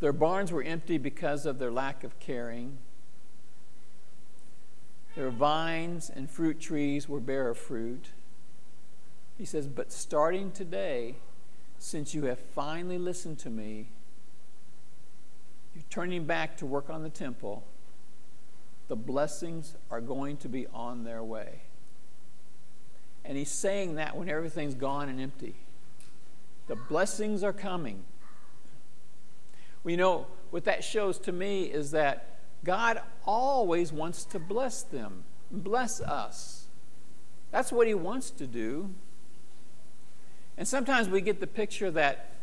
Their 0.00 0.12
barns 0.14 0.50
were 0.50 0.62
empty 0.62 0.98
because 0.98 1.46
of 1.46 1.58
their 1.58 1.70
lack 1.70 2.04
of 2.04 2.18
caring. 2.18 2.78
Their 5.14 5.30
vines 5.30 6.10
and 6.14 6.30
fruit 6.30 6.60
trees 6.60 7.08
were 7.08 7.20
bare 7.20 7.48
of 7.48 7.58
fruit. 7.58 8.08
He 9.36 9.44
says, 9.44 9.66
But 9.66 9.92
starting 9.92 10.52
today, 10.52 11.16
since 11.78 12.14
you 12.14 12.24
have 12.24 12.38
finally 12.38 12.98
listened 12.98 13.38
to 13.40 13.50
me, 13.50 13.88
you're 15.74 15.84
turning 15.90 16.24
back 16.24 16.56
to 16.58 16.66
work 16.66 16.90
on 16.90 17.02
the 17.02 17.10
temple, 17.10 17.64
the 18.88 18.96
blessings 18.96 19.76
are 19.90 20.00
going 20.00 20.36
to 20.38 20.48
be 20.48 20.66
on 20.68 21.04
their 21.04 21.22
way. 21.22 21.60
And 23.24 23.36
he's 23.36 23.50
saying 23.50 23.96
that 23.96 24.16
when 24.16 24.28
everything's 24.28 24.74
gone 24.74 25.08
and 25.08 25.20
empty. 25.20 25.54
The 26.66 26.76
blessings 26.76 27.44
are 27.44 27.52
coming. 27.52 28.04
We 29.82 29.96
know 29.96 30.26
what 30.50 30.64
that 30.64 30.84
shows 30.84 31.18
to 31.20 31.32
me 31.32 31.64
is 31.64 31.92
that 31.92 32.38
God 32.64 33.00
always 33.24 33.92
wants 33.92 34.24
to 34.26 34.38
bless 34.38 34.82
them, 34.82 35.24
bless 35.50 36.00
us. 36.00 36.66
That's 37.50 37.72
what 37.72 37.86
he 37.86 37.94
wants 37.94 38.30
to 38.32 38.46
do. 38.46 38.94
And 40.56 40.68
sometimes 40.68 41.08
we 41.08 41.20
get 41.20 41.40
the 41.40 41.46
picture 41.46 41.90
that, 41.92 42.34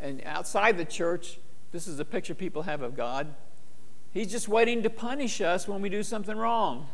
and 0.00 0.22
outside 0.24 0.76
the 0.76 0.84
church, 0.84 1.38
this 1.72 1.86
is 1.86 2.00
a 2.00 2.04
picture 2.04 2.34
people 2.34 2.62
have 2.62 2.82
of 2.82 2.96
God. 2.96 3.34
He's 4.12 4.30
just 4.30 4.48
waiting 4.48 4.82
to 4.82 4.90
punish 4.90 5.40
us 5.40 5.68
when 5.68 5.80
we 5.82 5.88
do 5.88 6.02
something 6.02 6.36
wrong. 6.36 6.88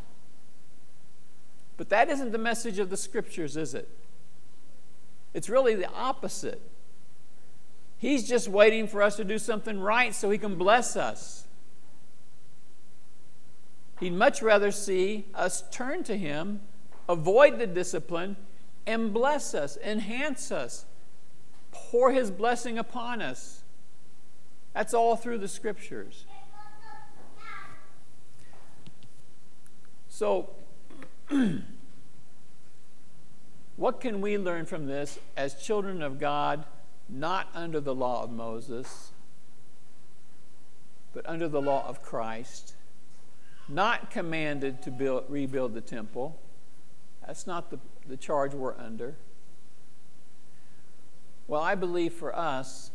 But 1.76 1.88
that 1.88 2.10
isn't 2.10 2.32
the 2.32 2.38
message 2.38 2.78
of 2.78 2.90
the 2.90 2.96
scriptures, 2.96 3.56
is 3.56 3.74
it? 3.74 3.88
It's 5.32 5.48
really 5.48 5.74
the 5.74 5.88
opposite. 5.90 6.60
He's 8.02 8.26
just 8.26 8.48
waiting 8.48 8.88
for 8.88 9.00
us 9.00 9.14
to 9.14 9.24
do 9.24 9.38
something 9.38 9.78
right 9.78 10.12
so 10.12 10.28
he 10.28 10.36
can 10.36 10.56
bless 10.56 10.96
us. 10.96 11.46
He'd 14.00 14.12
much 14.12 14.42
rather 14.42 14.72
see 14.72 15.26
us 15.36 15.62
turn 15.70 16.02
to 16.04 16.18
him, 16.18 16.62
avoid 17.08 17.60
the 17.60 17.66
discipline, 17.68 18.34
and 18.88 19.14
bless 19.14 19.54
us, 19.54 19.78
enhance 19.84 20.50
us, 20.50 20.84
pour 21.70 22.10
his 22.10 22.32
blessing 22.32 22.76
upon 22.76 23.22
us. 23.22 23.62
That's 24.72 24.94
all 24.94 25.14
through 25.14 25.38
the 25.38 25.46
scriptures. 25.46 26.26
So, 30.08 30.50
what 33.76 34.00
can 34.00 34.20
we 34.20 34.38
learn 34.38 34.66
from 34.66 34.86
this 34.86 35.20
as 35.36 35.54
children 35.54 36.02
of 36.02 36.18
God, 36.18 36.64
not 37.08 37.48
under 37.54 37.80
the 37.80 37.94
law 37.94 38.22
of 38.22 38.30
Moses, 38.30 39.12
but 41.12 41.28
under 41.28 41.48
the 41.48 41.60
law 41.60 41.86
of 41.86 42.02
Christ, 42.02 42.74
not 43.68 44.10
commanded 44.10 44.82
to 44.82 44.90
build, 44.90 45.24
rebuild 45.28 45.74
the 45.74 45.80
temple? 45.80 46.38
That's 47.26 47.46
not 47.46 47.70
the, 47.70 47.78
the 48.08 48.16
charge 48.16 48.54
we're 48.54 48.76
under. 48.76 49.14
Well, 51.46 51.60
I 51.60 51.74
believe 51.74 52.12
for 52.12 52.34
us, 52.36 52.90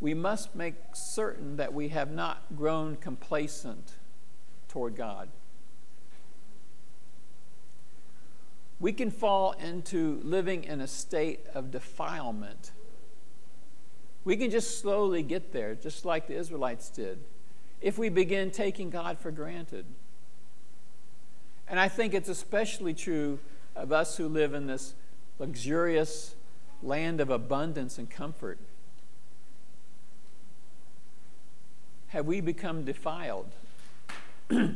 we 0.00 0.14
must 0.14 0.54
make 0.54 0.74
certain 0.94 1.56
that 1.56 1.72
we 1.72 1.88
have 1.88 2.10
not 2.10 2.56
grown 2.56 2.96
complacent 2.96 3.92
toward 4.68 4.96
God. 4.96 5.28
We 8.82 8.92
can 8.92 9.12
fall 9.12 9.52
into 9.52 10.20
living 10.24 10.64
in 10.64 10.80
a 10.80 10.88
state 10.88 11.46
of 11.54 11.70
defilement. 11.70 12.72
We 14.24 14.36
can 14.36 14.50
just 14.50 14.80
slowly 14.80 15.22
get 15.22 15.52
there, 15.52 15.76
just 15.76 16.04
like 16.04 16.26
the 16.26 16.34
Israelites 16.34 16.90
did, 16.90 17.20
if 17.80 17.96
we 17.96 18.08
begin 18.08 18.50
taking 18.50 18.90
God 18.90 19.20
for 19.20 19.30
granted. 19.30 19.86
And 21.68 21.78
I 21.78 21.86
think 21.86 22.12
it's 22.12 22.28
especially 22.28 22.92
true 22.92 23.38
of 23.76 23.92
us 23.92 24.16
who 24.16 24.26
live 24.26 24.52
in 24.52 24.66
this 24.66 24.94
luxurious 25.38 26.34
land 26.82 27.20
of 27.20 27.30
abundance 27.30 27.98
and 27.98 28.10
comfort. 28.10 28.58
Have 32.08 32.26
we 32.26 32.40
become 32.40 32.84
defiled? 32.84 33.52
I'm 34.50 34.74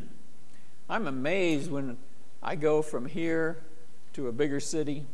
amazed 0.88 1.72
when 1.72 1.96
I 2.40 2.54
go 2.54 2.82
from 2.82 3.06
here 3.06 3.64
to 4.16 4.28
a 4.28 4.32
bigger 4.32 4.60
city 4.60 5.04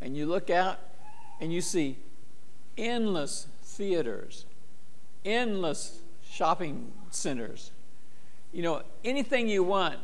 and 0.00 0.16
you 0.16 0.26
look 0.26 0.50
out 0.50 0.80
and 1.40 1.52
you 1.52 1.60
see 1.60 1.96
endless 2.76 3.46
theaters, 3.62 4.46
endless 5.24 6.00
shopping 6.28 6.90
centers. 7.10 7.70
You 8.52 8.62
know, 8.62 8.82
anything 9.04 9.48
you 9.48 9.62
want, 9.62 9.98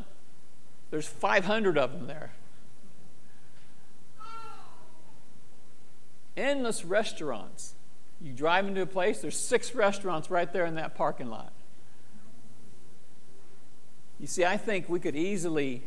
there's 0.93 1.09
500 1.09 1.77
of 1.77 1.93
them 1.93 2.07
there. 2.07 2.31
Endless 6.37 6.85
restaurants. 6.85 7.75
You 8.21 8.33
drive 8.33 8.69
into 8.69 8.83
a 8.83 8.87
place, 8.87 9.21
there's 9.21 9.37
six 9.37 9.75
restaurants 9.75 10.31
right 10.31 10.51
there 10.53 10.65
in 10.65 10.77
that 10.77 10.95
parking 10.95 11.29
lot. 11.29 11.53
You 14.21 14.29
see, 14.29 14.45
I 14.45 14.57
think 14.57 14.89
we 14.89 15.01
could 15.01 15.17
easily 15.17 15.83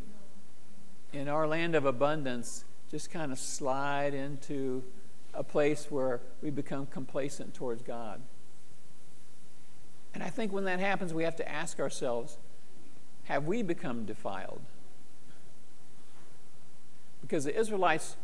in 1.15 1.29
our 1.29 1.47
land 1.47 1.75
of 1.75 1.85
abundance 1.85 2.65
just 2.91 3.09
kind 3.09 3.31
of 3.31 3.39
slide 3.39 4.13
into 4.13 4.83
a 5.33 5.43
place 5.43 5.87
where 5.89 6.21
we 6.41 6.49
become 6.49 6.85
complacent 6.85 7.53
towards 7.53 7.81
God. 7.81 8.21
And 10.13 10.23
I 10.23 10.29
think 10.29 10.53
when 10.53 10.65
that 10.65 10.79
happens, 10.79 11.13
we 11.13 11.23
have 11.23 11.35
to 11.37 11.49
ask 11.49 11.79
ourselves 11.79 12.37
have 13.23 13.45
we 13.45 13.63
become 13.63 14.05
defiled? 14.05 14.61
Because 17.21 17.43
the 17.43 17.59
Israelites, 17.59 18.17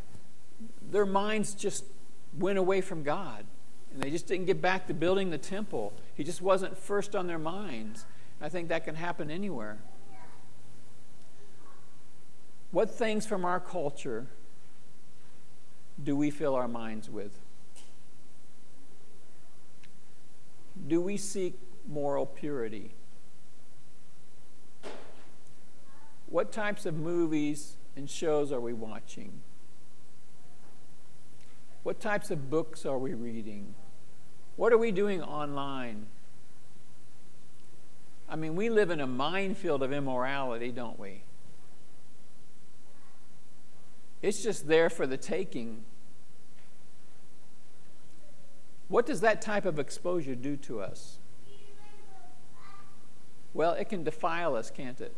their 0.90 1.06
minds 1.06 1.54
just 1.54 1.84
went 2.38 2.56
away 2.56 2.80
from 2.80 3.02
God. 3.02 3.44
And 3.92 4.00
they 4.00 4.10
just 4.10 4.28
didn't 4.28 4.46
get 4.46 4.62
back 4.62 4.86
to 4.86 4.94
building 4.94 5.30
the 5.30 5.38
temple. 5.38 5.92
He 6.14 6.22
just 6.22 6.40
wasn't 6.40 6.78
first 6.78 7.16
on 7.16 7.26
their 7.26 7.38
minds. 7.38 8.06
I 8.40 8.48
think 8.48 8.68
that 8.68 8.84
can 8.84 8.94
happen 8.94 9.30
anywhere. 9.30 9.78
What 12.72 12.90
things 12.90 13.26
from 13.26 13.44
our 13.44 13.60
culture 13.60 14.26
do 16.02 16.16
we 16.16 16.30
fill 16.30 16.54
our 16.54 16.66
minds 16.66 17.08
with? 17.08 17.38
Do 20.88 21.00
we 21.02 21.18
seek 21.18 21.58
moral 21.86 22.24
purity? 22.24 22.92
What 26.26 26.50
types 26.50 26.86
of 26.86 26.94
movies 26.94 27.76
and 27.94 28.08
shows 28.08 28.50
are 28.50 28.60
we 28.60 28.72
watching? 28.72 29.42
What 31.82 32.00
types 32.00 32.30
of 32.30 32.48
books 32.48 32.86
are 32.86 32.98
we 32.98 33.12
reading? 33.12 33.74
What 34.56 34.72
are 34.72 34.78
we 34.78 34.92
doing 34.92 35.20
online? 35.22 36.06
I 38.30 38.36
mean, 38.36 38.56
we 38.56 38.70
live 38.70 38.90
in 38.90 39.00
a 39.00 39.06
minefield 39.06 39.82
of 39.82 39.92
immorality, 39.92 40.72
don't 40.72 40.98
we? 40.98 41.24
It's 44.22 44.42
just 44.42 44.68
there 44.68 44.88
for 44.88 45.06
the 45.06 45.16
taking. 45.16 45.84
What 48.88 49.04
does 49.04 49.20
that 49.20 49.42
type 49.42 49.64
of 49.64 49.78
exposure 49.78 50.34
do 50.34 50.56
to 50.58 50.80
us? 50.80 51.18
Well, 53.54 53.72
it 53.72 53.88
can 53.88 54.04
defile 54.04 54.54
us, 54.54 54.70
can't 54.70 55.00
it? 55.00 55.14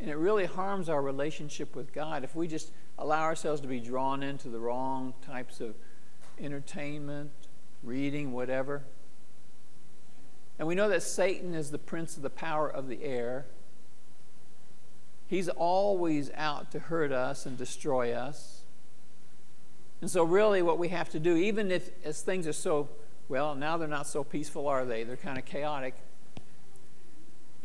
And 0.00 0.10
it 0.10 0.16
really 0.16 0.44
harms 0.44 0.88
our 0.88 1.00
relationship 1.00 1.74
with 1.76 1.92
God 1.92 2.24
if 2.24 2.34
we 2.34 2.48
just 2.48 2.72
allow 2.98 3.22
ourselves 3.22 3.60
to 3.62 3.68
be 3.68 3.80
drawn 3.80 4.22
into 4.22 4.48
the 4.48 4.58
wrong 4.58 5.14
types 5.24 5.60
of 5.60 5.74
entertainment, 6.40 7.30
reading, 7.82 8.32
whatever. 8.32 8.82
And 10.58 10.68
we 10.68 10.74
know 10.74 10.88
that 10.88 11.02
Satan 11.02 11.54
is 11.54 11.70
the 11.70 11.78
prince 11.78 12.16
of 12.16 12.22
the 12.22 12.30
power 12.30 12.68
of 12.68 12.88
the 12.88 13.02
air. 13.02 13.46
He's 15.34 15.48
always 15.48 16.30
out 16.36 16.70
to 16.70 16.78
hurt 16.78 17.10
us 17.10 17.44
and 17.44 17.58
destroy 17.58 18.12
us. 18.12 18.60
And 20.00 20.08
so, 20.08 20.22
really, 20.22 20.62
what 20.62 20.78
we 20.78 20.90
have 20.90 21.08
to 21.08 21.18
do, 21.18 21.34
even 21.34 21.72
if 21.72 21.90
as 22.04 22.20
things 22.20 22.46
are 22.46 22.52
so, 22.52 22.88
well, 23.28 23.56
now 23.56 23.76
they're 23.76 23.88
not 23.88 24.06
so 24.06 24.22
peaceful, 24.22 24.68
are 24.68 24.84
they? 24.84 25.02
They're 25.02 25.16
kind 25.16 25.36
of 25.36 25.44
chaotic. 25.44 25.96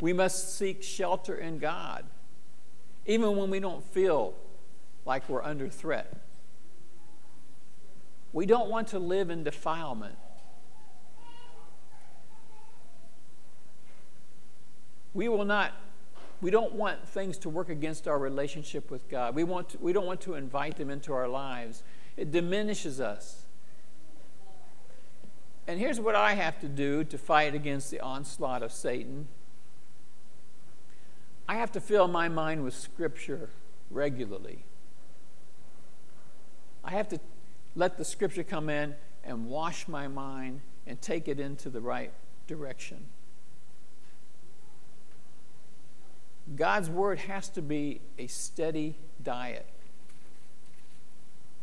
We 0.02 0.14
must 0.14 0.58
seek 0.58 0.82
shelter 0.82 1.36
in 1.36 1.60
God, 1.60 2.06
even 3.06 3.38
when 3.38 3.52
we 3.52 3.60
don't 3.60 3.84
feel 3.84 4.34
like 5.06 5.30
we're 5.30 5.44
under 5.44 5.70
threat. 5.70 6.12
We 8.34 8.48
don't 8.48 8.72
want 8.72 8.88
to 8.90 9.00
live 9.00 9.30
in 9.30 9.44
defilement. 9.44 10.16
We 15.14 15.30
will 15.30 15.46
not 15.46 15.74
we 16.42 16.52
don't 16.52 16.74
want 16.74 17.08
things 17.08 17.38
to 17.40 17.50
work 17.50 17.70
against 17.70 18.08
our 18.08 18.18
relationship 18.18 18.90
with 18.90 19.10
God. 19.10 19.36
We, 19.36 19.44
want 19.44 19.70
to, 19.70 19.78
we 19.80 19.94
don't 19.94 20.06
want 20.06 20.22
to 20.22 20.36
invite 20.36 20.78
them 20.78 20.90
into 20.90 21.14
our 21.14 21.28
lives. 21.28 21.84
It 22.16 22.32
diminishes 22.32 23.02
us. 23.02 23.46
And 25.68 25.80
here's 25.80 26.00
what 26.00 26.16
I 26.16 26.34
have 26.34 26.60
to 26.62 26.68
do 26.68 27.04
to 27.04 27.18
fight 27.18 27.54
against 27.54 27.92
the 27.92 28.00
onslaught 28.00 28.64
of 28.64 28.72
Satan 28.72 29.28
I 31.48 31.56
have 31.56 31.72
to 31.72 31.82
fill 31.82 32.08
my 32.08 32.30
mind 32.30 32.64
with 32.64 32.76
Scripture 32.76 33.50
regularly. 33.90 34.66
I 36.84 36.92
have 36.92 37.10
to 37.10 37.20
let 37.76 37.98
the 37.98 38.06
Scripture 38.06 38.44
come 38.44 38.70
in 38.70 38.94
and 39.24 39.48
wash 39.48 39.88
my 39.88 40.08
mind 40.08 40.62
and 40.86 41.02
take 41.02 41.28
it 41.28 41.40
into 41.40 41.72
the 41.72 41.82
right 41.82 42.12
direction. 42.46 43.08
God's 46.56 46.90
Word 46.90 47.20
has 47.20 47.50
to 47.50 47.62
be 47.62 48.02
a 48.18 48.28
steady 48.28 48.96
diet. 49.24 49.66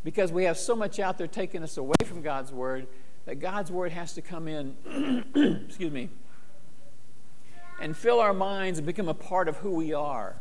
Because 0.03 0.31
we 0.31 0.45
have 0.45 0.57
so 0.57 0.75
much 0.75 0.99
out 0.99 1.17
there 1.17 1.27
taking 1.27 1.63
us 1.63 1.77
away 1.77 1.95
from 2.05 2.21
God's 2.21 2.51
Word 2.51 2.87
that 3.25 3.35
God's 3.35 3.69
Word 3.69 3.91
has 3.91 4.13
to 4.13 4.21
come 4.21 4.47
in, 4.47 4.75
excuse 5.67 5.91
me, 5.91 6.09
and 7.81 7.95
fill 7.95 8.19
our 8.19 8.33
minds 8.33 8.79
and 8.79 8.85
become 8.85 9.09
a 9.09 9.13
part 9.13 9.49
of 9.49 9.57
who 9.57 9.71
we 9.71 9.93
are. 9.93 10.39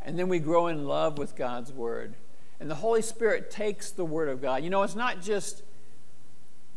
And 0.00 0.18
then 0.18 0.28
we 0.28 0.38
grow 0.38 0.68
in 0.68 0.86
love 0.86 1.18
with 1.18 1.36
God's 1.36 1.72
Word. 1.72 2.14
And 2.58 2.70
the 2.70 2.76
Holy 2.76 3.02
Spirit 3.02 3.50
takes 3.50 3.90
the 3.90 4.04
Word 4.04 4.28
of 4.28 4.40
God. 4.40 4.64
You 4.64 4.70
know, 4.70 4.82
it's 4.82 4.96
not 4.96 5.20
just, 5.20 5.62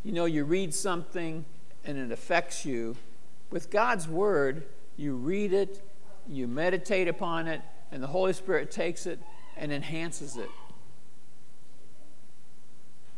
you 0.04 0.12
know, 0.12 0.26
you 0.26 0.44
read 0.44 0.74
something 0.74 1.46
and 1.86 1.98
it 1.98 2.12
affects 2.12 2.66
you. 2.66 2.98
With 3.50 3.72
God's 3.72 4.08
Word, 4.08 4.64
you 4.98 5.16
read 5.16 5.54
it, 5.54 5.82
you 6.28 6.48
meditate 6.48 7.08
upon 7.08 7.48
it, 7.48 7.62
and 7.92 8.02
the 8.02 8.08
Holy 8.08 8.34
Spirit 8.34 8.72
takes 8.72 9.06
it 9.06 9.20
and 9.58 9.72
enhances 9.72 10.38
it. 10.38 10.50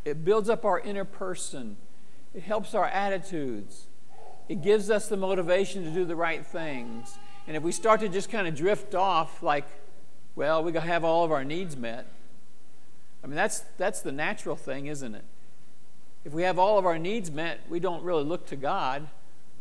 It 0.04 0.24
builds 0.24 0.48
up 0.48 0.64
our 0.64 0.78
inner 0.80 1.04
person, 1.04 1.76
it 2.34 2.42
helps 2.42 2.74
our 2.74 2.86
attitudes, 2.86 3.86
it 4.48 4.62
gives 4.62 4.90
us 4.90 5.08
the 5.08 5.16
motivation 5.16 5.84
to 5.84 5.90
do 5.90 6.04
the 6.04 6.16
right 6.16 6.44
things. 6.44 7.16
And 7.46 7.56
if 7.56 7.62
we 7.62 7.72
start 7.72 8.00
to 8.00 8.08
just 8.08 8.30
kind 8.30 8.46
of 8.46 8.54
drift 8.54 8.94
off, 8.94 9.42
like, 9.42 9.66
well, 10.34 10.62
we 10.62 10.72
gotta 10.72 10.86
have 10.86 11.04
all 11.04 11.24
of 11.24 11.32
our 11.32 11.44
needs 11.44 11.76
met. 11.76 12.06
I 13.22 13.26
mean, 13.26 13.36
that's, 13.36 13.60
that's 13.78 14.00
the 14.00 14.12
natural 14.12 14.56
thing, 14.56 14.86
isn't 14.86 15.14
it? 15.14 15.24
If 16.24 16.32
we 16.32 16.42
have 16.42 16.58
all 16.58 16.78
of 16.78 16.86
our 16.86 16.98
needs 16.98 17.30
met, 17.30 17.60
we 17.68 17.80
don't 17.80 18.02
really 18.02 18.24
look 18.24 18.46
to 18.46 18.56
God. 18.56 19.08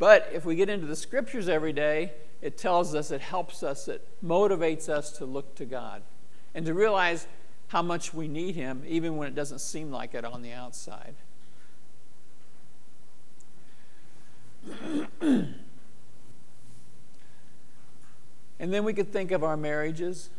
But 0.04 0.32
if 0.34 0.44
we 0.44 0.58
get 0.58 0.68
into 0.68 0.86
the 0.86 0.98
scriptures 0.98 1.48
every 1.48 1.72
day, 1.72 2.12
it 2.42 2.58
tells 2.58 2.94
us, 2.94 3.10
it 3.10 3.22
helps 3.22 3.64
us, 3.64 3.88
it 3.88 4.06
motivates 4.22 4.90
us 4.90 5.14
to 5.14 5.26
look 5.26 5.56
to 5.56 5.64
God 5.64 6.02
and 6.54 6.66
to 6.66 6.74
realize 6.74 7.26
how 7.70 7.82
much 7.82 8.14
we 8.14 8.28
need 8.28 8.56
Him, 8.56 8.84
even 8.86 9.16
when 9.16 9.30
it 9.30 9.34
doesn't 9.34 9.60
seem 9.60 9.92
like 9.92 10.14
it 10.14 10.26
on 10.26 10.42
the 10.42 10.52
outside. 10.52 11.16
and 15.22 15.54
then 18.60 18.84
we 18.84 18.92
could 18.92 19.14
think 19.14 19.32
of 19.32 19.42
our 19.42 19.56
marriages. 19.56 20.30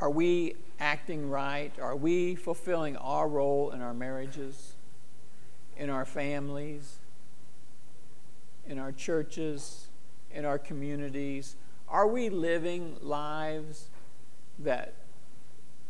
Are 0.00 0.08
we 0.08 0.54
acting 0.78 1.28
right? 1.28 1.78
Are 1.78 1.96
we 1.96 2.34
fulfilling 2.34 2.96
our 2.96 3.28
role 3.28 3.72
in 3.72 3.82
our 3.82 3.92
marriages, 3.92 4.76
in 5.80 5.90
our 5.90 6.04
families? 6.04 7.00
in 8.70 8.78
our 8.78 8.92
churches, 8.92 9.88
in 10.32 10.44
our 10.44 10.58
communities? 10.58 11.56
Are 11.88 12.06
we 12.06 12.30
living 12.30 12.96
lives 13.02 13.88
that 14.60 14.94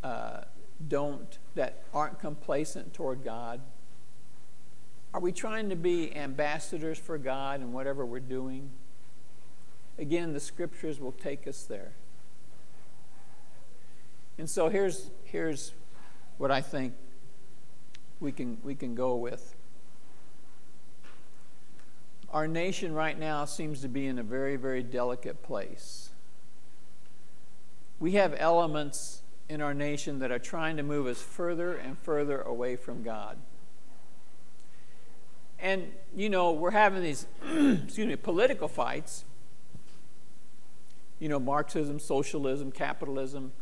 uh, 0.02 0.42
don't, 0.88 1.38
that 1.54 1.82
aren't 1.92 2.18
complacent 2.18 2.94
toward 2.94 3.22
God? 3.22 3.60
Are 5.12 5.20
we 5.20 5.30
trying 5.30 5.68
to 5.68 5.76
be 5.76 6.16
ambassadors 6.16 6.98
for 6.98 7.18
God 7.18 7.60
in 7.60 7.72
whatever 7.72 8.06
we're 8.06 8.20
doing? 8.20 8.70
Again, 9.98 10.32
the 10.32 10.40
scriptures 10.40 10.98
will 10.98 11.12
take 11.12 11.46
us 11.46 11.64
there. 11.64 11.92
And 14.38 14.48
so 14.48 14.70
here's, 14.70 15.10
here's 15.24 15.72
what 16.38 16.50
I 16.50 16.62
think 16.62 16.94
we 18.20 18.32
can, 18.32 18.56
we 18.62 18.74
can 18.74 18.94
go 18.94 19.16
with 19.16 19.54
our 22.32 22.46
nation 22.46 22.94
right 22.94 23.18
now 23.18 23.44
seems 23.44 23.80
to 23.82 23.88
be 23.88 24.06
in 24.06 24.18
a 24.18 24.22
very, 24.22 24.56
very 24.56 24.82
delicate 24.82 25.42
place. 25.42 26.10
We 27.98 28.12
have 28.12 28.34
elements 28.38 29.22
in 29.48 29.60
our 29.60 29.74
nation 29.74 30.20
that 30.20 30.30
are 30.30 30.38
trying 30.38 30.76
to 30.76 30.82
move 30.82 31.06
us 31.06 31.20
further 31.20 31.74
and 31.74 31.98
further 31.98 32.40
away 32.40 32.76
from 32.76 33.02
God. 33.02 33.36
And, 35.58 35.92
you 36.16 36.30
know, 36.30 36.52
we're 36.52 36.70
having 36.70 37.02
these, 37.02 37.26
excuse 37.44 38.06
me, 38.06 38.16
political 38.16 38.68
fights. 38.68 39.24
You 41.18 41.28
know, 41.28 41.40
Marxism, 41.40 41.98
socialism, 41.98 42.72
capitalism. 42.72 43.52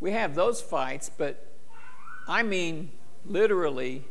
We 0.00 0.12
have 0.12 0.34
those 0.34 0.62
fights, 0.62 1.10
but 1.14 1.52
I 2.28 2.42
mean, 2.42 2.92
literally, 3.26 4.04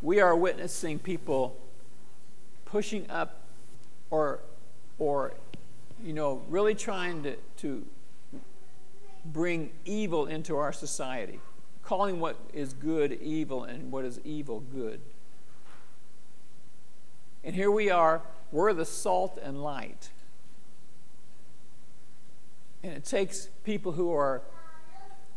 we 0.00 0.20
are 0.20 0.34
witnessing 0.34 0.98
people 0.98 1.56
pushing 2.68 3.10
up 3.10 3.40
or, 4.10 4.40
or 4.98 5.32
you 6.04 6.12
know, 6.12 6.42
really 6.48 6.74
trying 6.74 7.22
to, 7.22 7.36
to 7.56 7.84
bring 9.24 9.70
evil 9.84 10.26
into 10.26 10.56
our 10.56 10.72
society, 10.72 11.40
calling 11.82 12.20
what 12.20 12.36
is 12.52 12.72
good 12.72 13.12
evil 13.20 13.64
and 13.64 13.90
what 13.90 14.04
is 14.04 14.20
evil 14.24 14.60
good. 14.60 15.00
And 17.42 17.54
here 17.54 17.70
we 17.70 17.90
are, 17.90 18.22
we're 18.52 18.72
the 18.72 18.84
salt 18.84 19.38
and 19.42 19.62
light. 19.62 20.10
And 22.82 22.92
it 22.92 23.04
takes 23.04 23.48
people 23.64 23.92
who 23.92 24.12
are 24.12 24.42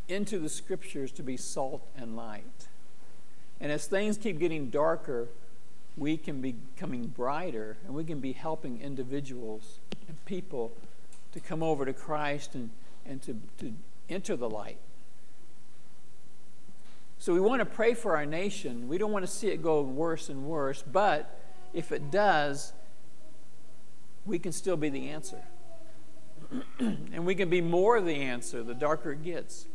into 0.07 0.37
the 0.37 0.49
scriptures 0.49 1.11
to 1.13 1.23
be 1.23 1.37
salt 1.37 1.87
and 1.95 2.15
light. 2.15 2.67
And 3.59 3.71
as 3.71 3.85
things 3.85 4.17
keep 4.17 4.39
getting 4.39 4.69
darker, 4.69 5.29
we 5.97 6.17
can 6.17 6.41
be 6.41 6.53
becoming 6.53 7.07
brighter 7.07 7.77
and 7.85 7.93
we 7.93 8.03
can 8.03 8.19
be 8.19 8.33
helping 8.33 8.81
individuals 8.81 9.79
and 10.07 10.23
people 10.25 10.71
to 11.33 11.39
come 11.39 11.61
over 11.61 11.85
to 11.85 11.93
Christ 11.93 12.55
and, 12.55 12.69
and 13.05 13.21
to, 13.23 13.37
to 13.59 13.73
enter 14.09 14.35
the 14.35 14.49
light. 14.49 14.77
So 17.19 17.33
we 17.33 17.39
want 17.39 17.59
to 17.59 17.65
pray 17.65 17.93
for 17.93 18.15
our 18.15 18.25
nation. 18.25 18.87
We 18.87 18.97
don't 18.97 19.11
want 19.11 19.25
to 19.25 19.31
see 19.31 19.49
it 19.49 19.61
go 19.61 19.81
worse 19.81 20.29
and 20.29 20.45
worse, 20.45 20.81
but 20.81 21.39
if 21.73 21.91
it 21.91 22.09
does, 22.09 22.73
we 24.25 24.39
can 24.39 24.51
still 24.51 24.77
be 24.77 24.89
the 24.89 25.09
answer. 25.09 25.43
and 26.79 27.25
we 27.25 27.35
can 27.35 27.49
be 27.49 27.61
more 27.61 28.01
the 28.01 28.15
answer 28.15 28.63
the 28.63 28.73
darker 28.73 29.11
it 29.11 29.23
gets. 29.23 29.67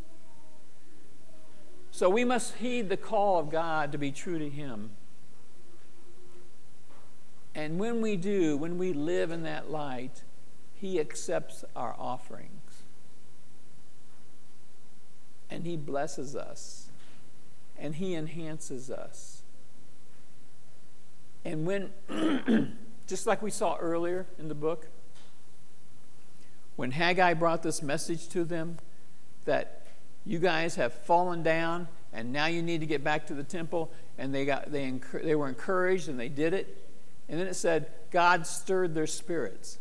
So 1.90 2.11
we 2.11 2.24
must 2.24 2.57
heed 2.57 2.88
the 2.88 2.96
call 2.96 3.38
of 3.38 3.48
God 3.48 3.92
to 3.92 3.98
be 3.98 4.11
true 4.11 4.38
to 4.38 4.50
Him. 4.50 4.90
And 7.57 7.79
when 7.79 8.03
we 8.03 8.16
do, 8.16 8.59
when 8.59 8.77
we 8.77 8.92
live 8.92 9.31
in 9.31 9.42
that 9.45 9.71
light, 9.71 10.23
He 10.75 11.01
accepts 11.01 11.64
our 11.75 11.97
offerings. 11.99 12.83
And 15.49 15.64
He 15.64 15.79
blesses 15.79 16.37
us. 16.37 16.88
And 17.79 17.95
He 17.95 18.14
enhances 18.14 18.90
us. 18.90 19.40
And 21.47 21.66
when, 21.66 21.92
just 23.07 23.27
like 23.27 23.40
we 23.40 23.51
saw 23.51 23.79
earlier 23.79 24.27
in 24.38 24.48
the 24.48 24.54
book, 24.54 24.88
when 26.77 26.90
Haggai 26.90 27.33
brought 27.33 27.63
this 27.63 27.83
message 27.83 28.29
to 28.29 28.44
them 28.44 28.77
that 29.46 29.87
you 30.27 30.38
guys 30.38 30.75
have 30.75 30.92
fallen 30.92 31.42
down 31.42 31.88
and 32.13 32.35
now 32.35 32.46
you 32.46 32.61
need 32.61 32.81
to 32.81 32.87
get 32.87 33.02
back 33.02 33.27
to 33.29 33.35
the 33.35 33.44
temple, 33.44 33.90
and 34.19 34.35
they, 34.35 34.44
got, 34.44 34.73
they, 34.73 34.92
they 35.23 35.35
were 35.35 35.48
encouraged 35.48 36.09
and 36.09 36.21
they 36.21 36.29
did 36.29 36.52
it 36.52 36.85
and 37.29 37.40
then 37.40 37.46
it 37.46 37.54
said, 37.54 37.90
God 38.10 38.46
stirred 38.46 38.94
their 38.94 39.06
spirits. 39.06 39.79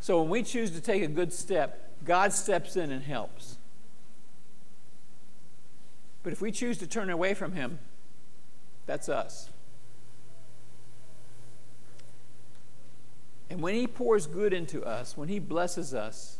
So 0.00 0.20
when 0.20 0.30
we 0.30 0.42
choose 0.42 0.70
to 0.70 0.80
take 0.80 1.02
a 1.02 1.08
good 1.08 1.32
step, 1.32 1.92
God 2.04 2.32
steps 2.32 2.76
in 2.76 2.90
and 2.90 3.02
helps. 3.02 3.58
But 6.22 6.32
if 6.32 6.40
we 6.40 6.50
choose 6.50 6.78
to 6.78 6.86
turn 6.86 7.10
away 7.10 7.34
from 7.34 7.52
Him, 7.52 7.78
that's 8.86 9.08
us. 9.08 9.50
And 13.50 13.60
when 13.60 13.74
He 13.74 13.86
pours 13.86 14.26
good 14.26 14.52
into 14.52 14.84
us, 14.84 15.16
when 15.16 15.28
He 15.28 15.38
blesses 15.38 15.94
us, 15.94 16.38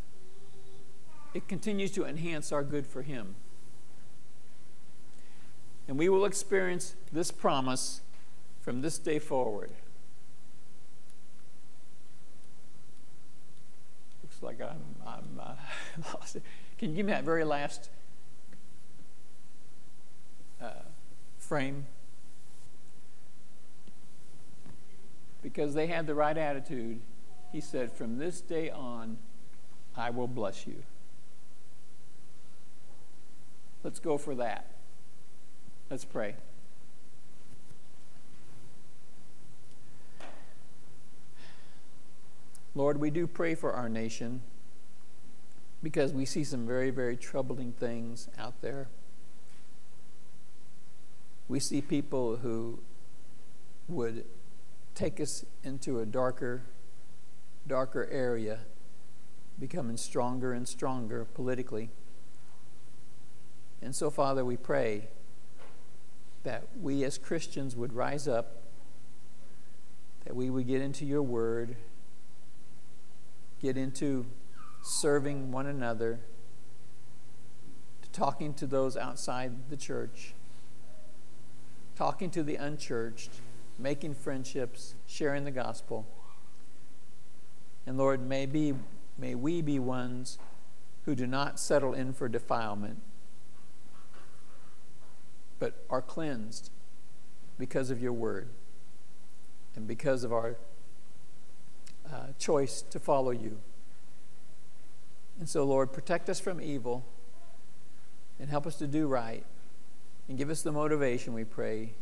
it 1.34 1.48
continues 1.48 1.90
to 1.92 2.04
enhance 2.04 2.52
our 2.52 2.62
good 2.62 2.86
for 2.86 3.02
Him. 3.02 3.34
And 5.86 5.98
we 5.98 6.08
will 6.08 6.24
experience 6.24 6.94
this 7.12 7.30
promise 7.30 8.02
from 8.60 8.82
this 8.82 8.98
day 8.98 9.18
forward. 9.18 9.70
Looks 14.22 14.42
like 14.42 14.60
I'm, 14.60 14.82
I'm 15.06 15.40
uh, 15.40 15.54
lost. 16.14 16.36
Can 16.78 16.90
you 16.90 16.96
give 16.96 17.06
me 17.06 17.12
that 17.12 17.24
very 17.24 17.44
last 17.44 17.90
uh, 20.60 20.70
frame? 21.38 21.86
Because 25.42 25.74
they 25.74 25.86
had 25.86 26.06
the 26.06 26.14
right 26.14 26.36
attitude, 26.36 27.00
he 27.52 27.60
said, 27.60 27.92
From 27.92 28.18
this 28.18 28.40
day 28.40 28.70
on, 28.70 29.18
I 29.96 30.10
will 30.10 30.28
bless 30.28 30.66
you. 30.66 30.82
Let's 33.82 33.98
go 33.98 34.18
for 34.18 34.34
that. 34.34 34.66
Let's 35.90 36.04
pray. 36.04 36.34
Lord, 42.78 43.00
we 43.00 43.10
do 43.10 43.26
pray 43.26 43.56
for 43.56 43.72
our 43.72 43.88
nation 43.88 44.40
because 45.82 46.12
we 46.12 46.24
see 46.24 46.44
some 46.44 46.64
very, 46.64 46.90
very 46.90 47.16
troubling 47.16 47.72
things 47.72 48.28
out 48.38 48.62
there. 48.62 48.86
We 51.48 51.58
see 51.58 51.80
people 51.80 52.36
who 52.36 52.78
would 53.88 54.24
take 54.94 55.18
us 55.18 55.44
into 55.64 55.98
a 55.98 56.06
darker, 56.06 56.62
darker 57.66 58.06
area, 58.12 58.60
becoming 59.58 59.96
stronger 59.96 60.52
and 60.52 60.68
stronger 60.68 61.24
politically. 61.24 61.90
And 63.82 63.92
so, 63.92 64.08
Father, 64.08 64.44
we 64.44 64.56
pray 64.56 65.08
that 66.44 66.68
we 66.80 67.02
as 67.02 67.18
Christians 67.18 67.74
would 67.74 67.92
rise 67.92 68.28
up, 68.28 68.62
that 70.24 70.36
we 70.36 70.48
would 70.48 70.68
get 70.68 70.80
into 70.80 71.04
your 71.04 71.22
word, 71.22 71.74
get 73.60 73.76
into 73.76 74.26
serving 74.82 75.50
one 75.50 75.66
another, 75.66 76.20
to 78.02 78.10
talking 78.10 78.54
to 78.54 78.66
those 78.66 78.96
outside 78.96 79.70
the 79.70 79.76
church, 79.76 80.34
talking 81.96 82.30
to 82.30 82.42
the 82.42 82.56
unchurched, 82.56 83.30
making 83.78 84.14
friendships, 84.14 84.94
sharing 85.06 85.44
the 85.44 85.50
gospel. 85.50 86.06
And 87.86 87.96
Lord, 87.96 88.26
may, 88.26 88.46
be, 88.46 88.74
may 89.16 89.34
we 89.34 89.62
be 89.62 89.78
ones 89.78 90.38
who 91.04 91.14
do 91.14 91.26
not 91.26 91.58
settle 91.58 91.94
in 91.94 92.12
for 92.12 92.28
defilement, 92.28 93.00
but 95.58 95.84
are 95.88 96.02
cleansed 96.02 96.70
because 97.58 97.90
of 97.90 98.00
your 98.00 98.12
word 98.12 98.48
and 99.74 99.86
because 99.86 100.22
of 100.22 100.32
our 100.32 100.56
uh, 102.12 102.32
choice 102.38 102.82
to 102.90 102.98
follow 102.98 103.30
you. 103.30 103.58
And 105.38 105.48
so, 105.48 105.64
Lord, 105.64 105.92
protect 105.92 106.28
us 106.28 106.40
from 106.40 106.60
evil 106.60 107.04
and 108.40 108.50
help 108.50 108.66
us 108.66 108.76
to 108.76 108.86
do 108.86 109.06
right. 109.06 109.44
And 110.28 110.36
give 110.36 110.50
us 110.50 110.62
the 110.62 110.72
motivation, 110.72 111.32
we 111.32 111.44
pray, 111.44 111.94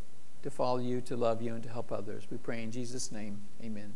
to 0.43 0.51
follow 0.51 0.79
you, 0.79 1.01
to 1.03 1.17
love 1.17 1.43
you, 1.43 1.55
and 1.55 1.63
to 1.63 1.69
help 1.69 1.93
others. 1.93 2.25
We 2.31 2.39
pray 2.39 2.63
in 2.63 2.73
Jesus' 2.73 3.13
name. 3.13 3.43
Amen. 3.63 3.95